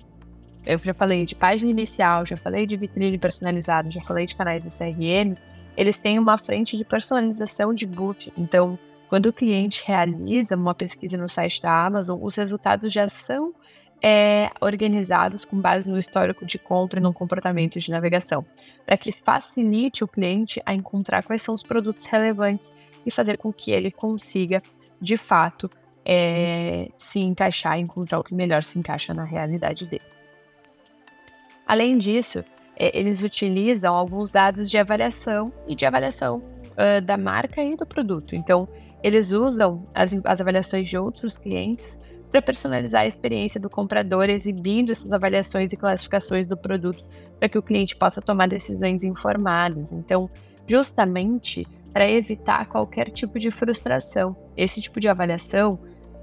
eu 0.64 0.78
já 0.78 0.94
falei 0.94 1.24
de 1.24 1.34
página 1.34 1.70
inicial, 1.70 2.24
já 2.24 2.36
falei 2.36 2.66
de 2.66 2.76
vitrine 2.76 3.18
personalizada, 3.18 3.90
já 3.90 4.02
falei 4.02 4.26
de 4.26 4.34
canais 4.34 4.62
do 4.62 4.70
CRM, 4.70 5.34
eles 5.78 5.96
têm 5.96 6.18
uma 6.18 6.36
frente 6.36 6.76
de 6.76 6.84
personalização 6.84 7.72
de 7.72 7.86
boot. 7.86 8.32
Então, 8.36 8.76
quando 9.08 9.26
o 9.26 9.32
cliente 9.32 9.84
realiza 9.86 10.56
uma 10.56 10.74
pesquisa 10.74 11.16
no 11.16 11.28
site 11.28 11.62
da 11.62 11.86
Amazon, 11.86 12.18
os 12.20 12.34
resultados 12.34 12.92
já 12.92 13.08
são 13.08 13.54
é, 14.02 14.50
organizados 14.60 15.44
com 15.44 15.60
base 15.60 15.88
no 15.88 15.96
histórico 15.96 16.44
de 16.44 16.58
compra 16.58 16.98
e 16.98 17.02
no 17.02 17.12
comportamento 17.12 17.78
de 17.78 17.92
navegação, 17.92 18.44
para 18.84 18.96
que 18.96 19.12
facilite 19.12 20.02
o 20.02 20.08
cliente 20.08 20.60
a 20.66 20.74
encontrar 20.74 21.22
quais 21.22 21.42
são 21.42 21.54
os 21.54 21.62
produtos 21.62 22.06
relevantes 22.06 22.74
e 23.06 23.10
fazer 23.12 23.38
com 23.38 23.52
que 23.52 23.70
ele 23.70 23.92
consiga, 23.92 24.60
de 25.00 25.16
fato, 25.16 25.70
é, 26.04 26.88
se 26.98 27.20
encaixar, 27.20 27.78
encontrar 27.78 28.18
o 28.18 28.24
que 28.24 28.34
melhor 28.34 28.64
se 28.64 28.80
encaixa 28.80 29.14
na 29.14 29.22
realidade 29.22 29.86
dele. 29.86 30.02
Além 31.64 31.96
disso, 31.96 32.44
eles 32.78 33.22
utilizam 33.22 33.94
alguns 33.94 34.30
dados 34.30 34.70
de 34.70 34.78
avaliação 34.78 35.52
e 35.66 35.74
de 35.74 35.84
avaliação 35.84 36.36
uh, 36.38 37.00
da 37.02 37.16
marca 37.16 37.62
e 37.62 37.76
do 37.76 37.86
produto. 37.86 38.34
Então, 38.34 38.68
eles 39.02 39.32
usam 39.32 39.86
as, 39.94 40.14
as 40.24 40.40
avaliações 40.40 40.88
de 40.88 40.96
outros 40.96 41.36
clientes 41.36 41.98
para 42.30 42.42
personalizar 42.42 43.02
a 43.02 43.06
experiência 43.06 43.58
do 43.58 43.70
comprador, 43.70 44.28
exibindo 44.28 44.90
essas 44.90 45.12
avaliações 45.12 45.72
e 45.72 45.76
classificações 45.76 46.46
do 46.46 46.56
produto 46.56 47.04
para 47.38 47.48
que 47.48 47.58
o 47.58 47.62
cliente 47.62 47.96
possa 47.96 48.20
tomar 48.20 48.48
decisões 48.48 49.02
informadas. 49.02 49.92
Então, 49.92 50.28
justamente 50.66 51.66
para 51.92 52.08
evitar 52.08 52.66
qualquer 52.66 53.10
tipo 53.10 53.38
de 53.38 53.50
frustração. 53.50 54.36
Esse 54.56 54.80
tipo 54.80 55.00
de 55.00 55.08
avaliação 55.08 55.78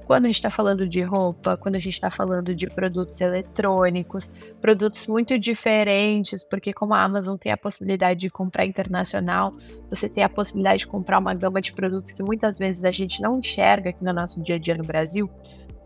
quando 0.05 0.25
a 0.25 0.27
gente 0.27 0.35
está 0.35 0.51
falando 0.51 0.88
de 0.88 1.01
roupa, 1.01 1.57
quando 1.57 1.75
a 1.75 1.79
gente 1.79 1.93
está 1.93 2.12
falando 2.12 2.53
de 2.53 2.67
produtos 2.67 3.19
eletrônicos, 3.21 4.31
produtos 4.62 5.07
muito 5.07 5.38
diferentes, 5.38 6.43
porque 6.43 6.71
como 6.71 6.93
a 6.93 7.03
Amazon 7.03 7.35
tem 7.38 7.51
a 7.51 7.57
possibilidade 7.57 8.19
de 8.19 8.29
comprar 8.29 8.65
internacional, 8.65 9.53
você 9.89 10.07
tem 10.07 10.24
a 10.24 10.29
possibilidade 10.29 10.79
de 10.79 10.88
comprar 10.88 11.17
uma 11.17 11.33
gama 11.33 11.59
de 11.59 11.74
produtos 11.74 12.12
que 12.12 12.21
muitas 12.21 12.57
vezes 12.57 12.83
a 12.83 12.91
gente 12.91 13.19
não 13.19 13.39
enxerga 13.39 13.89
aqui 13.89 14.03
no 14.03 14.13
nosso 14.13 14.41
dia 14.43 14.55
a 14.55 14.59
dia 14.59 14.75
no 14.75 14.83
Brasil. 14.83 15.29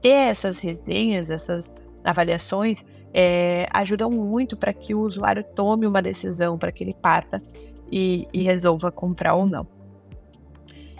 Ter 0.01 0.09
essas 0.09 0.59
resenhas, 0.59 1.29
essas 1.29 1.73
avaliações, 2.03 2.85
é, 3.13 3.67
ajudam 3.73 4.09
muito 4.09 4.57
para 4.57 4.73
que 4.73 4.93
o 4.93 5.01
usuário 5.01 5.43
tome 5.43 5.87
uma 5.87 6.01
decisão, 6.01 6.57
para 6.57 6.71
que 6.71 6.83
ele 6.83 6.93
parta 6.93 7.41
e, 7.89 8.27
e 8.33 8.43
resolva 8.43 8.91
comprar 8.91 9.33
ou 9.35 9.45
não. 9.45 9.65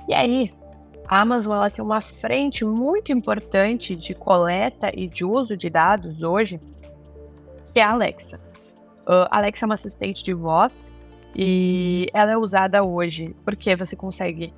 E 0.07 0.13
aí, 0.13 0.49
Amazon 1.09 1.55
ela 1.55 1.71
tem 1.71 1.83
uma 1.83 1.99
frente 1.99 2.63
muito 2.63 3.11
importante 3.11 3.95
de 3.95 4.13
coleta 4.13 4.91
e 4.93 5.07
de 5.07 5.25
uso 5.25 5.57
de 5.57 5.67
dados 5.67 6.21
hoje, 6.21 6.61
que 7.73 7.79
é 7.79 7.83
a 7.83 7.91
Alexa. 7.91 8.39
Uh, 9.07 9.25
Alexa 9.31 9.65
é 9.65 9.67
uma 9.67 9.73
assistente 9.73 10.23
de 10.23 10.35
voz 10.35 10.71
e 11.35 12.07
ela 12.13 12.31
é 12.31 12.37
usada 12.37 12.83
hoje 12.83 13.35
porque 13.43 13.75
você 13.75 13.95
consegue, 13.95 14.53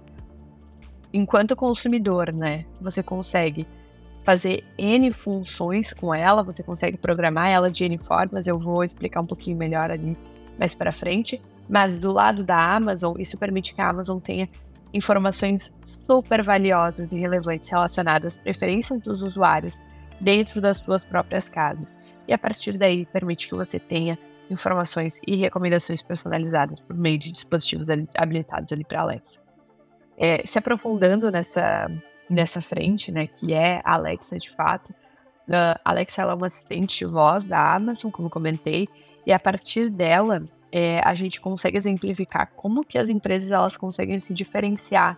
enquanto 1.13 1.55
consumidor, 1.55 2.33
né, 2.33 2.65
você 2.81 3.01
consegue 3.01 3.65
fazer 4.21 4.61
N 4.77 5.09
funções 5.09 5.93
com 5.93 6.13
ela, 6.13 6.43
você 6.43 6.61
consegue 6.61 6.97
programar 6.97 7.47
ela 7.47 7.71
de 7.71 7.85
N 7.85 7.97
formas, 7.97 8.45
eu 8.45 8.59
vou 8.59 8.83
explicar 8.83 9.21
um 9.21 9.25
pouquinho 9.25 9.55
melhor 9.55 9.89
ali 9.89 10.17
mais 10.59 10.75
para 10.75 10.91
frente. 10.91 11.41
Mas 11.69 11.97
do 11.97 12.11
lado 12.11 12.43
da 12.43 12.75
Amazon, 12.75 13.15
isso 13.17 13.37
permite 13.37 13.73
que 13.73 13.79
a 13.79 13.87
Amazon 13.87 14.19
tenha 14.19 14.49
informações 14.93 15.71
super 16.07 16.43
valiosas 16.43 17.11
e 17.11 17.19
relevantes 17.19 17.69
relacionadas 17.69 18.37
às 18.37 18.39
preferências 18.39 19.01
dos 19.01 19.21
usuários 19.21 19.79
dentro 20.19 20.61
das 20.61 20.77
suas 20.77 21.03
próprias 21.03 21.49
casas. 21.49 21.95
E 22.27 22.33
a 22.33 22.37
partir 22.37 22.77
daí 22.77 23.05
permite 23.05 23.47
que 23.47 23.55
você 23.55 23.79
tenha 23.79 24.17
informações 24.49 25.19
e 25.25 25.35
recomendações 25.35 26.01
personalizadas 26.01 26.79
por 26.79 26.95
meio 26.95 27.17
de 27.17 27.31
dispositivos 27.31 27.87
habilitados 28.15 28.71
ali 28.71 28.83
para 28.83 29.01
Alexa. 29.01 29.39
É, 30.17 30.45
se 30.45 30.59
aprofundando 30.59 31.31
nessa, 31.31 31.89
nessa 32.29 32.61
frente, 32.61 33.11
né, 33.11 33.27
que 33.27 33.53
é 33.53 33.81
a 33.83 33.93
Alexa 33.93 34.37
de 34.37 34.51
fato, 34.51 34.93
a 35.49 35.79
Alexa 35.83 36.21
é 36.21 36.25
uma 36.25 36.47
assistente 36.47 36.99
de 36.99 37.05
voz 37.05 37.45
da 37.45 37.73
Amazon, 37.73 38.11
como 38.11 38.29
comentei, 38.29 38.87
e 39.25 39.33
a 39.33 39.39
partir 39.39 39.89
dela 39.89 40.43
é, 40.71 41.01
a 41.03 41.13
gente 41.15 41.41
consegue 41.41 41.77
exemplificar 41.77 42.51
como 42.55 42.83
que 42.83 42.97
as 42.97 43.09
empresas 43.09 43.51
elas 43.51 43.75
conseguem 43.75 44.19
se 44.19 44.33
diferenciar 44.33 45.17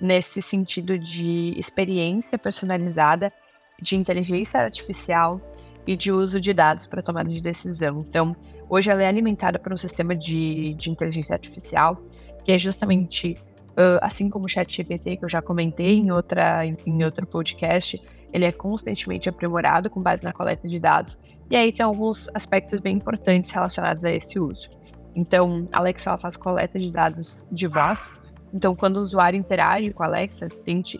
nesse 0.00 0.40
sentido 0.42 0.98
de 0.98 1.54
experiência 1.58 2.38
personalizada, 2.38 3.32
de 3.80 3.96
inteligência 3.96 4.60
artificial 4.60 5.40
e 5.86 5.96
de 5.96 6.10
uso 6.10 6.40
de 6.40 6.52
dados 6.52 6.86
para 6.86 7.02
tomada 7.02 7.28
de 7.28 7.40
decisão. 7.40 8.04
Então, 8.08 8.34
hoje 8.68 8.90
ela 8.90 9.02
é 9.02 9.06
alimentada 9.06 9.58
por 9.58 9.72
um 9.72 9.76
sistema 9.76 10.14
de, 10.14 10.74
de 10.74 10.90
inteligência 10.90 11.34
artificial 11.34 12.02
que 12.44 12.52
é 12.52 12.58
justamente 12.58 13.36
uh, 13.72 13.98
assim 14.00 14.30
como 14.30 14.46
o 14.46 14.48
ChatGPT 14.48 15.16
que 15.16 15.24
eu 15.24 15.28
já 15.28 15.42
comentei 15.42 15.98
em 15.98 16.10
outra 16.12 16.64
em 16.64 17.04
outro 17.04 17.26
podcast, 17.26 18.00
ele 18.32 18.44
é 18.44 18.52
constantemente 18.52 19.28
aprimorado 19.28 19.90
com 19.90 20.00
base 20.00 20.22
na 20.22 20.32
coleta 20.32 20.68
de 20.68 20.78
dados. 20.78 21.18
E 21.50 21.56
aí 21.56 21.72
tem 21.72 21.84
alguns 21.84 22.28
aspectos 22.34 22.80
bem 22.80 22.96
importantes 22.96 23.50
relacionados 23.50 24.04
a 24.04 24.12
esse 24.12 24.38
uso. 24.38 24.70
Então, 25.16 25.66
a 25.72 25.78
Alexa 25.78 26.10
ela 26.10 26.18
faz 26.18 26.36
coleta 26.36 26.78
de 26.78 26.92
dados 26.92 27.46
de 27.50 27.66
voz. 27.66 28.20
Então, 28.52 28.76
quando 28.76 28.98
o 28.98 29.00
usuário 29.00 29.38
interage 29.38 29.92
com 29.92 30.02
a 30.02 30.06
Alexa, 30.06 30.46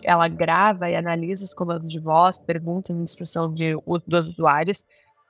ela 0.03 0.27
grava 0.27 0.89
e 0.89 0.95
analisa 0.95 1.45
os 1.45 1.53
comandos 1.53 1.89
de 1.89 1.99
voz, 1.99 2.39
perguntas 2.39 2.99
instrução 2.99 3.53
de, 3.53 3.75
dos 4.07 4.29
usuários. 4.29 4.79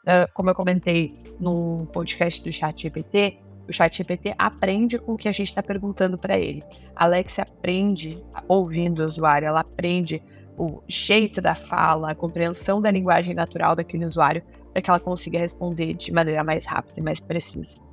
Uh, 0.04 0.32
como 0.34 0.50
eu 0.50 0.56
comentei 0.56 1.22
no 1.38 1.86
podcast 1.88 2.42
do 2.42 2.52
ChatGPT, 2.52 3.40
o 3.68 3.74
ChatGPT 3.74 4.34
aprende 4.38 4.98
com 4.98 5.14
o 5.14 5.18
que 5.18 5.28
a 5.28 5.34
gente 5.34 5.50
está 5.50 5.62
perguntando 5.62 6.18
para 6.18 6.38
ele. 6.38 6.64
A 6.96 7.04
Alexa 7.04 7.42
aprende 7.42 8.24
ouvindo 8.48 9.04
o 9.04 9.06
usuário, 9.06 9.48
ela 9.50 9.60
aprende 9.60 10.24
o 10.58 10.82
jeito 10.88 11.42
da 11.42 11.54
fala, 11.54 12.12
a 12.12 12.16
compreensão 12.16 12.80
da 12.80 12.90
linguagem 12.90 13.36
natural 13.36 13.76
daquele 13.76 14.06
usuário, 14.06 14.42
para 14.72 14.82
que 14.82 14.90
ela 14.90 15.00
consiga 15.00 15.38
responder 15.38 15.94
de 15.94 16.12
maneira 16.14 16.42
mais 16.42 16.66
rápida 16.66 17.00
e 17.00 17.04
mais 17.04 17.20
precisa 17.20 17.87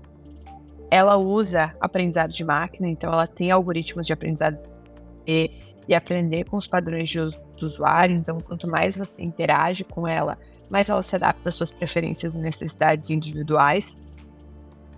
ela 0.91 1.17
usa 1.17 1.73
aprendizado 1.81 2.31
de 2.31 2.45
máquina, 2.45 2.89
então 2.89 3.13
ela 3.13 3.27
tem 3.27 3.51
algoritmos 3.51 4.07
de 4.07 4.13
aprendizado 4.13 4.59
e, 5.27 5.51
e 5.89 5.95
aprender 5.95 6.45
com 6.45 6.57
os 6.57 6.67
padrões 6.67 7.09
de 7.09 7.21
uso 7.21 7.41
do 7.59 7.67
usuário. 7.67 8.17
Então, 8.17 8.39
quanto 8.41 8.69
mais 8.69 8.97
você 8.97 9.23
interage 9.23 9.85
com 9.85 10.07
ela, 10.07 10.39
mais 10.69 10.89
ela 10.89 11.03
se 11.03 11.17
adapta 11.17 11.49
às 11.49 11.55
suas 11.55 11.71
preferências 11.71 12.35
e 12.35 12.39
necessidades 12.39 13.11
individuais. 13.11 13.97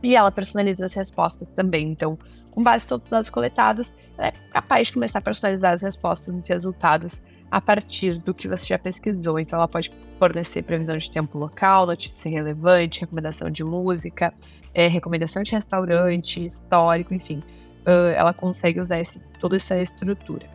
E 0.02 0.14
ela 0.14 0.30
personaliza 0.30 0.84
as 0.84 0.94
respostas 0.94 1.48
também. 1.54 1.90
Então, 1.90 2.18
com 2.50 2.62
base 2.62 2.86
em 2.86 2.88
todos 2.88 3.06
os 3.06 3.10
dados 3.10 3.30
coletados, 3.30 3.92
ela 4.16 4.28
é 4.28 4.32
capaz 4.50 4.88
de 4.88 4.94
começar 4.94 5.18
a 5.18 5.22
personalizar 5.22 5.74
as 5.74 5.82
respostas 5.82 6.34
e 6.34 6.38
os 6.38 6.48
resultados 6.48 7.22
a 7.50 7.60
partir 7.60 8.18
do 8.18 8.34
que 8.34 8.48
você 8.48 8.66
já 8.66 8.78
pesquisou. 8.78 9.38
Então, 9.38 9.58
ela 9.58 9.68
pode 9.68 9.90
fornecer 10.18 10.62
previsão 10.62 10.96
de 10.96 11.10
tempo 11.10 11.38
local, 11.38 11.86
notícia 11.86 12.30
relevante, 12.30 13.00
recomendação 13.00 13.50
de 13.50 13.62
música, 13.62 14.32
é, 14.74 14.88
recomendação 14.88 15.42
de 15.42 15.52
restaurante, 15.52 16.44
histórico, 16.44 17.14
enfim. 17.14 17.42
Uh, 17.86 18.10
ela 18.16 18.34
consegue 18.34 18.80
usar 18.80 18.98
esse, 18.98 19.20
toda 19.40 19.56
essa 19.56 19.80
estrutura. 19.80 20.46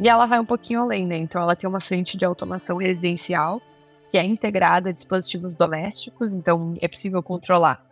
E 0.00 0.08
ela 0.08 0.26
vai 0.26 0.38
um 0.38 0.44
pouquinho 0.44 0.80
além, 0.80 1.06
né? 1.06 1.16
Então, 1.16 1.42
ela 1.42 1.56
tem 1.56 1.68
uma 1.68 1.80
frente 1.80 2.16
de 2.16 2.24
automação 2.24 2.76
residencial, 2.76 3.60
que 4.10 4.18
é 4.18 4.24
integrada 4.24 4.90
a 4.90 4.92
dispositivos 4.92 5.54
domésticos, 5.54 6.34
então 6.34 6.74
é 6.80 6.86
possível 6.86 7.22
controlar 7.22 7.84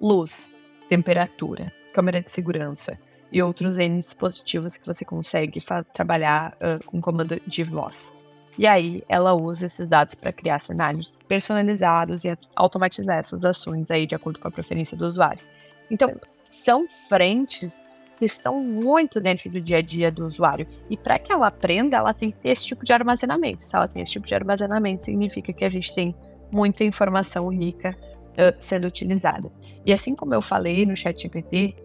luz, 0.00 0.46
temperatura, 0.88 1.72
câmera 1.92 2.20
de 2.20 2.30
segurança, 2.30 2.98
e 3.30 3.42
outros 3.42 3.78
N 3.78 3.98
dispositivos 3.98 4.76
que 4.76 4.86
você 4.86 5.04
consegue 5.04 5.58
trabalhar 5.92 6.56
uh, 6.56 6.84
com 6.86 7.00
comando 7.00 7.40
de 7.46 7.62
voz. 7.64 8.10
E 8.58 8.66
aí 8.66 9.02
ela 9.08 9.34
usa 9.34 9.66
esses 9.66 9.86
dados 9.86 10.14
para 10.14 10.32
criar 10.32 10.58
cenários 10.58 11.16
personalizados 11.28 12.24
e 12.24 12.36
automatizar 12.54 13.18
essas 13.18 13.44
ações 13.44 13.90
aí 13.90 14.06
de 14.06 14.14
acordo 14.14 14.40
com 14.40 14.48
a 14.48 14.50
preferência 14.50 14.96
do 14.96 15.06
usuário. 15.06 15.44
Então, 15.90 16.14
são 16.48 16.86
frentes 17.08 17.78
que 18.18 18.24
estão 18.24 18.62
muito 18.64 19.20
dentro 19.20 19.50
do 19.50 19.60
dia 19.60 19.78
a 19.78 19.82
dia 19.82 20.10
do 20.10 20.26
usuário. 20.26 20.66
E 20.88 20.96
para 20.96 21.18
que 21.18 21.30
ela 21.30 21.48
aprenda, 21.48 21.98
ela 21.98 22.14
tem 22.14 22.34
esse 22.42 22.66
tipo 22.66 22.84
de 22.84 22.92
armazenamento. 22.92 23.62
Se 23.62 23.76
ela 23.76 23.86
tem 23.86 24.02
esse 24.02 24.12
tipo 24.12 24.26
de 24.26 24.34
armazenamento, 24.34 25.04
significa 25.04 25.52
que 25.52 25.64
a 25.64 25.70
gente 25.70 25.94
tem 25.94 26.14
muita 26.50 26.82
informação 26.82 27.48
rica 27.48 27.94
uh, 28.32 28.56
sendo 28.58 28.86
utilizada. 28.86 29.52
E 29.84 29.92
assim 29.92 30.14
como 30.14 30.34
eu 30.34 30.40
falei 30.40 30.86
no 30.86 30.96
chat 30.96 31.20
GPT, 31.20 31.76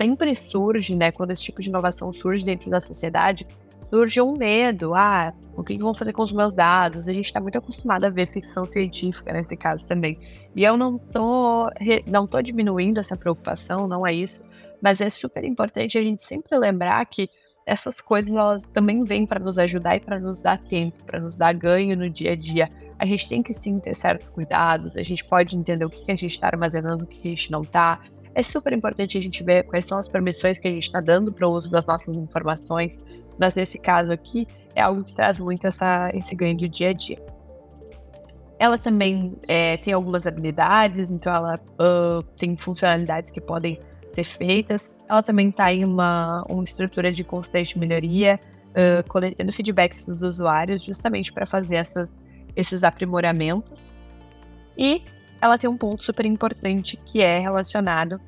sempre 0.00 0.34
surge, 0.34 0.94
né, 0.94 1.12
quando 1.12 1.30
esse 1.30 1.42
tipo 1.42 1.60
de 1.60 1.68
inovação 1.68 2.10
surge 2.10 2.42
dentro 2.42 2.70
da 2.70 2.80
sociedade, 2.80 3.46
surge 3.90 4.20
um 4.20 4.32
medo. 4.32 4.94
Ah, 4.94 5.34
o 5.54 5.62
que 5.62 5.76
vão 5.76 5.92
fazer 5.92 6.12
com 6.14 6.22
os 6.22 6.32
meus 6.32 6.54
dados? 6.54 7.06
A 7.06 7.12
gente 7.12 7.26
está 7.26 7.38
muito 7.38 7.58
acostumado 7.58 8.06
a 8.06 8.08
ver 8.08 8.26
ficção 8.26 8.64
científica 8.64 9.30
nesse 9.30 9.56
caso 9.56 9.86
também. 9.86 10.18
E 10.56 10.64
eu 10.64 10.76
não 10.76 10.96
tô, 10.96 11.68
não 12.08 12.26
tô 12.26 12.40
diminuindo 12.40 12.98
essa 12.98 13.14
preocupação, 13.14 13.86
não 13.86 14.06
é 14.06 14.14
isso. 14.14 14.40
Mas 14.80 15.02
é 15.02 15.10
super 15.10 15.44
importante 15.44 15.98
a 15.98 16.02
gente 16.02 16.22
sempre 16.22 16.56
lembrar 16.56 17.04
que 17.04 17.28
essas 17.66 18.00
coisas 18.00 18.34
elas 18.34 18.64
também 18.72 19.04
vêm 19.04 19.26
para 19.26 19.38
nos 19.38 19.58
ajudar 19.58 19.96
e 19.96 20.00
para 20.00 20.18
nos 20.18 20.40
dar 20.40 20.56
tempo, 20.56 21.04
para 21.04 21.20
nos 21.20 21.36
dar 21.36 21.52
ganho 21.52 21.94
no 21.94 22.08
dia 22.08 22.32
a 22.32 22.36
dia. 22.36 22.70
A 22.98 23.04
gente 23.04 23.28
tem 23.28 23.42
que 23.42 23.52
sim 23.52 23.76
ter 23.78 23.94
certos 23.94 24.30
cuidados, 24.30 24.96
a 24.96 25.02
gente 25.02 25.24
pode 25.24 25.56
entender 25.56 25.84
o 25.84 25.90
que 25.90 26.10
a 26.10 26.16
gente 26.16 26.34
está 26.34 26.46
armazenando, 26.46 27.04
o 27.04 27.06
que 27.06 27.28
a 27.28 27.30
gente 27.30 27.50
não 27.50 27.60
está, 27.60 28.00
é 28.34 28.42
super 28.42 28.72
importante 28.72 29.18
a 29.18 29.22
gente 29.22 29.42
ver 29.42 29.64
quais 29.64 29.84
são 29.84 29.98
as 29.98 30.08
permissões 30.08 30.58
que 30.58 30.68
a 30.68 30.70
gente 30.70 30.84
está 30.84 31.00
dando 31.00 31.32
para 31.32 31.46
o 31.46 31.52
uso 31.52 31.70
das 31.70 31.84
nossas 31.84 32.16
informações, 32.16 33.02
mas 33.38 33.54
nesse 33.54 33.78
caso 33.78 34.12
aqui 34.12 34.46
é 34.74 34.82
algo 34.82 35.02
que 35.04 35.14
traz 35.14 35.40
muito 35.40 35.66
essa, 35.66 36.10
esse 36.14 36.34
ganho 36.34 36.56
do 36.56 36.68
dia 36.68 36.90
a 36.90 36.92
dia. 36.92 37.20
Ela 38.58 38.78
também 38.78 39.36
é, 39.48 39.76
tem 39.78 39.92
algumas 39.92 40.26
habilidades, 40.26 41.10
então 41.10 41.34
ela 41.34 41.60
uh, 41.80 42.22
tem 42.36 42.56
funcionalidades 42.56 43.30
que 43.30 43.40
podem 43.40 43.80
ser 44.14 44.24
feitas. 44.24 44.96
Ela 45.08 45.22
também 45.22 45.48
está 45.48 45.72
em 45.72 45.84
uma, 45.84 46.44
uma 46.48 46.62
estrutura 46.62 47.10
de 47.10 47.24
constante 47.24 47.78
melhoria, 47.78 48.38
uh, 48.70 49.08
coletando 49.08 49.50
feedbacks 49.52 50.04
dos 50.04 50.20
usuários, 50.20 50.82
justamente 50.82 51.32
para 51.32 51.46
fazer 51.46 51.76
essas, 51.76 52.14
esses 52.54 52.82
aprimoramentos. 52.82 53.90
E 54.76 55.02
ela 55.40 55.58
tem 55.58 55.68
um 55.68 55.76
ponto 55.76 56.04
super 56.04 56.26
importante 56.26 56.96
que 56.96 57.20
é 57.20 57.38
relacionado 57.38 58.20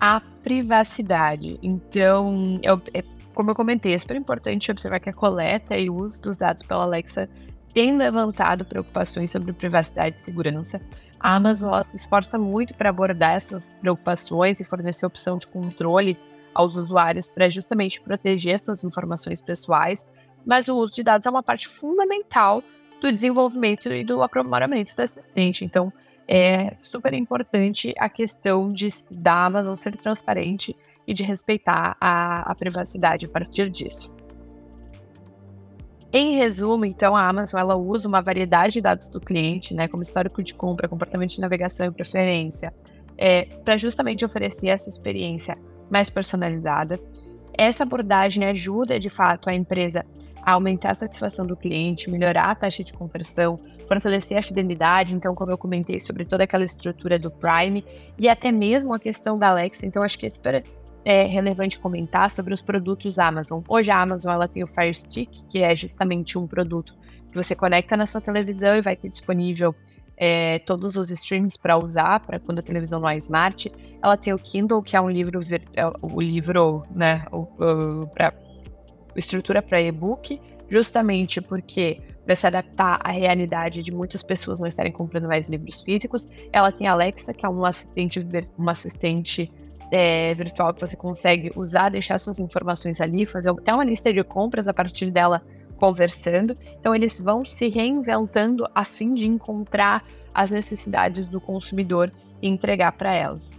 à 0.00 0.20
privacidade. 0.42 1.58
Então, 1.62 2.60
eu, 2.62 2.80
é, 2.94 3.02
como 3.34 3.50
eu 3.50 3.54
comentei, 3.54 3.94
é 3.94 3.98
super 3.98 4.16
importante 4.16 4.70
observar 4.70 5.00
que 5.00 5.08
a 5.08 5.12
coleta 5.12 5.76
e 5.76 5.88
o 5.88 5.96
uso 5.96 6.22
dos 6.22 6.36
dados 6.36 6.62
pela 6.62 6.84
Alexa 6.84 7.28
tem 7.72 7.96
levantado 7.96 8.64
preocupações 8.64 9.30
sobre 9.30 9.52
privacidade 9.52 10.16
e 10.16 10.20
segurança. 10.20 10.80
A 11.20 11.34
Amazon 11.34 11.82
se 11.82 11.96
esforça 11.96 12.38
muito 12.38 12.74
para 12.74 12.90
abordar 12.90 13.32
essas 13.32 13.74
preocupações 13.80 14.60
e 14.60 14.64
fornecer 14.64 15.04
opção 15.04 15.36
de 15.36 15.46
controle 15.46 16.18
aos 16.54 16.76
usuários 16.76 17.28
para 17.28 17.48
justamente 17.50 18.00
proteger 18.00 18.58
suas 18.58 18.82
informações 18.82 19.40
pessoais, 19.40 20.06
mas 20.44 20.68
o 20.68 20.76
uso 20.76 20.92
de 20.92 21.02
dados 21.02 21.26
é 21.26 21.30
uma 21.30 21.42
parte 21.42 21.68
fundamental 21.68 22.62
do 23.00 23.12
desenvolvimento 23.12 23.88
e 23.92 24.04
do 24.04 24.22
aprimoramento 24.22 24.94
do 24.96 25.02
assistente. 25.02 25.64
Então, 25.64 25.92
é 26.28 26.76
super 26.76 27.14
importante 27.14 27.94
a 27.98 28.08
questão 28.08 28.70
de 28.70 28.88
da 29.10 29.46
Amazon 29.46 29.74
ser 29.74 29.96
transparente 29.96 30.76
e 31.06 31.14
de 31.14 31.22
respeitar 31.22 31.96
a, 31.98 32.50
a 32.50 32.54
privacidade 32.54 33.24
a 33.24 33.28
partir 33.30 33.70
disso. 33.70 34.14
Em 36.12 36.36
resumo, 36.36 36.84
então, 36.84 37.16
a 37.16 37.26
Amazon 37.26 37.60
ela 37.60 37.76
usa 37.76 38.08
uma 38.08 38.20
variedade 38.20 38.74
de 38.74 38.80
dados 38.82 39.08
do 39.08 39.20
cliente, 39.20 39.74
né, 39.74 39.88
como 39.88 40.02
histórico 40.02 40.42
de 40.42 40.54
compra, 40.54 40.88
comportamento 40.88 41.30
de 41.30 41.40
navegação 41.40 41.86
e 41.86 41.90
preferência, 41.90 42.72
é, 43.16 43.44
para 43.44 43.76
justamente 43.76 44.24
oferecer 44.24 44.68
essa 44.68 44.88
experiência 44.88 45.56
mais 45.90 46.08
personalizada. 46.08 47.00
Essa 47.56 47.82
abordagem 47.82 48.44
ajuda, 48.44 48.98
de 48.98 49.10
fato, 49.10 49.50
a 49.50 49.54
empresa 49.54 50.04
a 50.42 50.52
aumentar 50.52 50.92
a 50.92 50.94
satisfação 50.94 51.46
do 51.46 51.56
cliente, 51.56 52.10
melhorar 52.10 52.44
a 52.44 52.54
taxa 52.54 52.82
de 52.82 52.92
conversão, 52.92 53.60
fortalecer 53.88 54.38
a 54.38 54.42
fidelidade, 54.42 55.14
então, 55.14 55.34
como 55.34 55.50
eu 55.50 55.58
comentei 55.58 55.98
sobre 55.98 56.24
toda 56.24 56.44
aquela 56.44 56.64
estrutura 56.64 57.18
do 57.18 57.30
Prime, 57.30 57.84
e 58.18 58.28
até 58.28 58.52
mesmo 58.52 58.94
a 58.94 58.98
questão 58.98 59.38
da 59.38 59.48
Alexa. 59.48 59.86
Então, 59.86 60.02
acho 60.02 60.18
que 60.18 60.26
é 60.26 60.30
super 60.30 60.62
é, 61.04 61.24
relevante 61.24 61.78
comentar 61.78 62.30
sobre 62.30 62.52
os 62.52 62.60
produtos 62.60 63.18
Amazon. 63.18 63.62
Hoje 63.66 63.90
a 63.90 64.00
Amazon 64.00 64.32
ela 64.32 64.46
tem 64.46 64.62
o 64.62 64.66
Fire 64.66 64.94
Stick, 64.94 65.30
que 65.48 65.62
é 65.62 65.74
justamente 65.74 66.36
um 66.38 66.46
produto 66.46 66.94
que 67.30 67.34
você 67.34 67.54
conecta 67.54 67.96
na 67.96 68.06
sua 68.06 68.20
televisão 68.20 68.76
e 68.76 68.82
vai 68.82 68.94
ter 68.94 69.08
disponível 69.08 69.74
é, 70.16 70.58
todos 70.60 70.96
os 70.96 71.10
streams 71.10 71.56
para 71.58 71.78
usar, 71.78 72.20
para 72.20 72.38
quando 72.38 72.58
a 72.58 72.62
televisão 72.62 73.00
não 73.00 73.08
é 73.08 73.16
smart. 73.16 73.72
Ela 74.02 74.16
tem 74.16 74.32
o 74.34 74.38
Kindle, 74.38 74.82
que 74.82 74.96
é 74.96 75.00
um 75.00 75.08
livro, 75.08 75.40
é, 75.74 75.86
o 76.02 76.20
livro, 76.20 76.82
né, 76.94 77.24
o, 77.32 77.42
o, 77.42 78.06
pra, 78.08 78.34
estrutura 79.16 79.62
para 79.62 79.80
e-book, 79.80 80.38
justamente 80.68 81.40
porque 81.40 82.02
para 82.28 82.36
se 82.36 82.46
adaptar 82.46 83.00
à 83.02 83.10
realidade 83.10 83.82
de 83.82 83.90
muitas 83.90 84.22
pessoas 84.22 84.60
não 84.60 84.66
estarem 84.66 84.92
comprando 84.92 85.26
mais 85.26 85.48
livros 85.48 85.82
físicos. 85.82 86.28
Ela 86.52 86.70
tem 86.70 86.86
a 86.86 86.92
Alexa, 86.92 87.32
que 87.32 87.46
é 87.46 87.48
um 87.48 87.64
assistente, 87.64 88.20
uma 88.58 88.72
assistente 88.72 89.50
é, 89.90 90.34
virtual 90.34 90.74
que 90.74 90.80
você 90.82 90.94
consegue 90.94 91.50
usar, 91.56 91.88
deixar 91.88 92.18
suas 92.18 92.38
informações 92.38 93.00
ali, 93.00 93.24
fazer 93.24 93.48
até 93.48 93.72
uma 93.72 93.82
lista 93.82 94.12
de 94.12 94.22
compras 94.22 94.68
a 94.68 94.74
partir 94.74 95.10
dela 95.10 95.40
conversando. 95.78 96.54
Então 96.78 96.94
eles 96.94 97.18
vão 97.18 97.46
se 97.46 97.66
reinventando 97.70 98.68
a 98.74 98.84
fim 98.84 99.14
de 99.14 99.26
encontrar 99.26 100.04
as 100.34 100.50
necessidades 100.50 101.28
do 101.28 101.40
consumidor 101.40 102.10
e 102.42 102.48
entregar 102.48 102.92
para 102.92 103.14
elas 103.14 103.57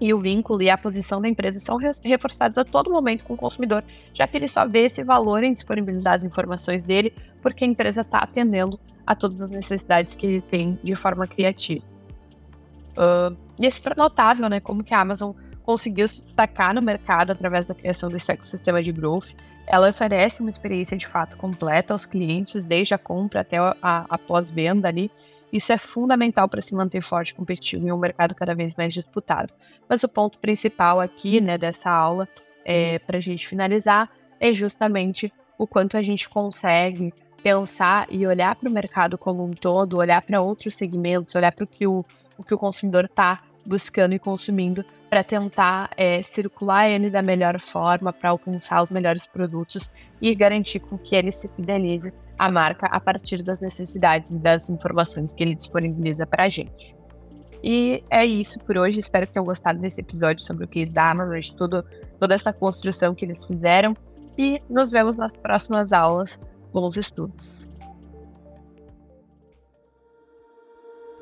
e 0.00 0.14
o 0.14 0.18
vínculo 0.18 0.62
e 0.62 0.70
a 0.70 0.78
posição 0.78 1.20
da 1.20 1.28
empresa 1.28 1.60
são 1.60 1.78
reforçados 2.02 2.56
a 2.56 2.64
todo 2.64 2.90
momento 2.90 3.24
com 3.24 3.34
o 3.34 3.36
consumidor, 3.36 3.84
já 4.14 4.26
que 4.26 4.36
ele 4.36 4.48
só 4.48 4.66
vê 4.66 4.86
esse 4.86 5.04
valor 5.04 5.44
em 5.44 5.52
disponibilizar 5.52 6.14
as 6.14 6.24
informações 6.24 6.86
dele, 6.86 7.12
porque 7.42 7.64
a 7.64 7.66
empresa 7.66 8.00
está 8.00 8.18
atendendo 8.18 8.80
a 9.06 9.14
todas 9.14 9.42
as 9.42 9.50
necessidades 9.50 10.14
que 10.14 10.26
ele 10.26 10.40
tem 10.40 10.78
de 10.82 10.94
forma 10.94 11.26
criativa. 11.26 11.84
Uh, 12.92 13.36
e 13.58 13.66
é 13.66 13.70
super 13.70 13.96
notável, 13.96 14.48
né, 14.48 14.60
como 14.60 14.82
que 14.82 14.94
a 14.94 15.00
Amazon 15.00 15.32
conseguiu 15.62 16.08
se 16.08 16.22
destacar 16.22 16.74
no 16.74 16.82
mercado 16.82 17.30
através 17.30 17.66
da 17.66 17.74
criação 17.74 18.08
desse 18.08 18.32
ecossistema 18.32 18.82
de 18.82 18.92
growth. 18.92 19.28
Ela 19.66 19.88
oferece 19.88 20.40
uma 20.40 20.50
experiência 20.50 20.96
de 20.96 21.06
fato 21.06 21.36
completa 21.36 21.92
aos 21.92 22.04
clientes, 22.04 22.64
desde 22.64 22.94
a 22.94 22.98
compra 22.98 23.40
até 23.40 23.58
a, 23.58 23.76
a 23.82 24.18
pós-venda 24.18 24.88
ali, 24.88 25.10
isso 25.52 25.72
é 25.72 25.78
fundamental 25.78 26.48
para 26.48 26.60
se 26.60 26.74
manter 26.74 27.02
forte 27.02 27.30
e 27.30 27.34
competitivo 27.34 27.86
em 27.86 27.92
um 27.92 27.98
mercado 27.98 28.34
cada 28.34 28.54
vez 28.54 28.74
mais 28.76 28.94
disputado. 28.94 29.52
Mas 29.88 30.02
o 30.02 30.08
ponto 30.08 30.38
principal 30.38 31.00
aqui, 31.00 31.40
né, 31.40 31.58
dessa 31.58 31.90
aula, 31.90 32.28
é, 32.64 32.98
para 33.00 33.18
a 33.18 33.20
gente 33.20 33.46
finalizar, 33.46 34.10
é 34.38 34.54
justamente 34.54 35.32
o 35.58 35.66
quanto 35.66 35.96
a 35.96 36.02
gente 36.02 36.28
consegue 36.28 37.12
pensar 37.42 38.06
e 38.10 38.26
olhar 38.26 38.54
para 38.54 38.68
o 38.68 38.72
mercado 38.72 39.18
como 39.18 39.44
um 39.44 39.50
todo, 39.50 39.98
olhar 39.98 40.22
para 40.22 40.40
outros 40.40 40.74
segmentos, 40.74 41.34
olhar 41.34 41.52
para 41.52 41.64
o 41.64 41.68
que 41.68 41.86
o, 41.86 42.04
o 42.38 42.44
que 42.44 42.54
o 42.54 42.58
consumidor 42.58 43.04
está 43.04 43.38
buscando 43.64 44.14
e 44.14 44.18
consumindo 44.18 44.84
para 45.08 45.24
tentar 45.24 45.90
é, 45.96 46.22
circular 46.22 46.88
ele 46.88 47.10
da 47.10 47.22
melhor 47.22 47.60
forma, 47.60 48.12
para 48.12 48.30
alcançar 48.30 48.82
os 48.82 48.90
melhores 48.90 49.26
produtos 49.26 49.90
e 50.20 50.34
garantir 50.34 50.80
com 50.80 50.96
que 50.96 51.16
ele 51.16 51.32
se 51.32 51.48
fidelize 51.48 52.12
à 52.40 52.50
marca 52.50 52.86
a 52.86 52.98
partir 52.98 53.42
das 53.42 53.60
necessidades 53.60 54.30
e 54.30 54.38
das 54.38 54.70
informações 54.70 55.34
que 55.34 55.44
ele 55.44 55.54
disponibiliza 55.54 56.26
para 56.26 56.44
a 56.44 56.48
gente. 56.48 56.96
E 57.62 58.02
é 58.10 58.24
isso 58.24 58.58
por 58.60 58.78
hoje. 58.78 58.98
Espero 58.98 59.26
que 59.26 59.34
tenham 59.34 59.44
gostado 59.44 59.78
desse 59.78 60.00
episódio 60.00 60.42
sobre 60.42 60.64
o 60.64 60.68
case 60.68 60.90
da 60.90 61.10
Amazon, 61.10 61.38
de 61.38 61.54
tudo, 61.54 61.84
toda 62.18 62.34
essa 62.34 62.50
construção 62.50 63.14
que 63.14 63.26
eles 63.26 63.44
fizeram. 63.44 63.92
E 64.38 64.62
nos 64.70 64.88
vemos 64.88 65.16
nas 65.16 65.36
próximas 65.36 65.92
aulas. 65.92 66.40
Bons 66.72 66.96
estudos! 66.96 67.46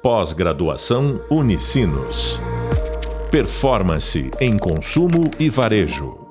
Pós-graduação 0.00 1.20
Unicinos. 1.28 2.38
Performance 3.33 4.31
em 4.40 4.57
consumo 4.57 5.24
e 5.40 5.50
varejo. 5.50 6.28